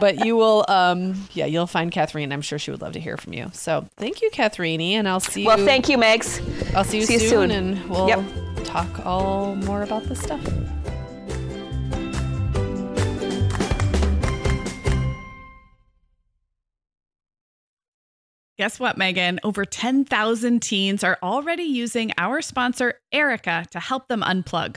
[0.00, 2.32] but you will, um, yeah, you'll find Kathreen.
[2.32, 3.50] I'm sure she would love to hear from you.
[3.52, 5.64] So thank you, Kathreen, and I'll see well, you.
[5.64, 6.74] Well, thank you, Megs.
[6.74, 8.24] I'll see you, see soon, you soon, and we'll yep.
[8.64, 10.42] talk all more about this stuff.
[18.58, 19.40] Guess what, Meagan?
[19.42, 24.76] Over 10,000 teens are already using our sponsor, Erika, to help them unplug.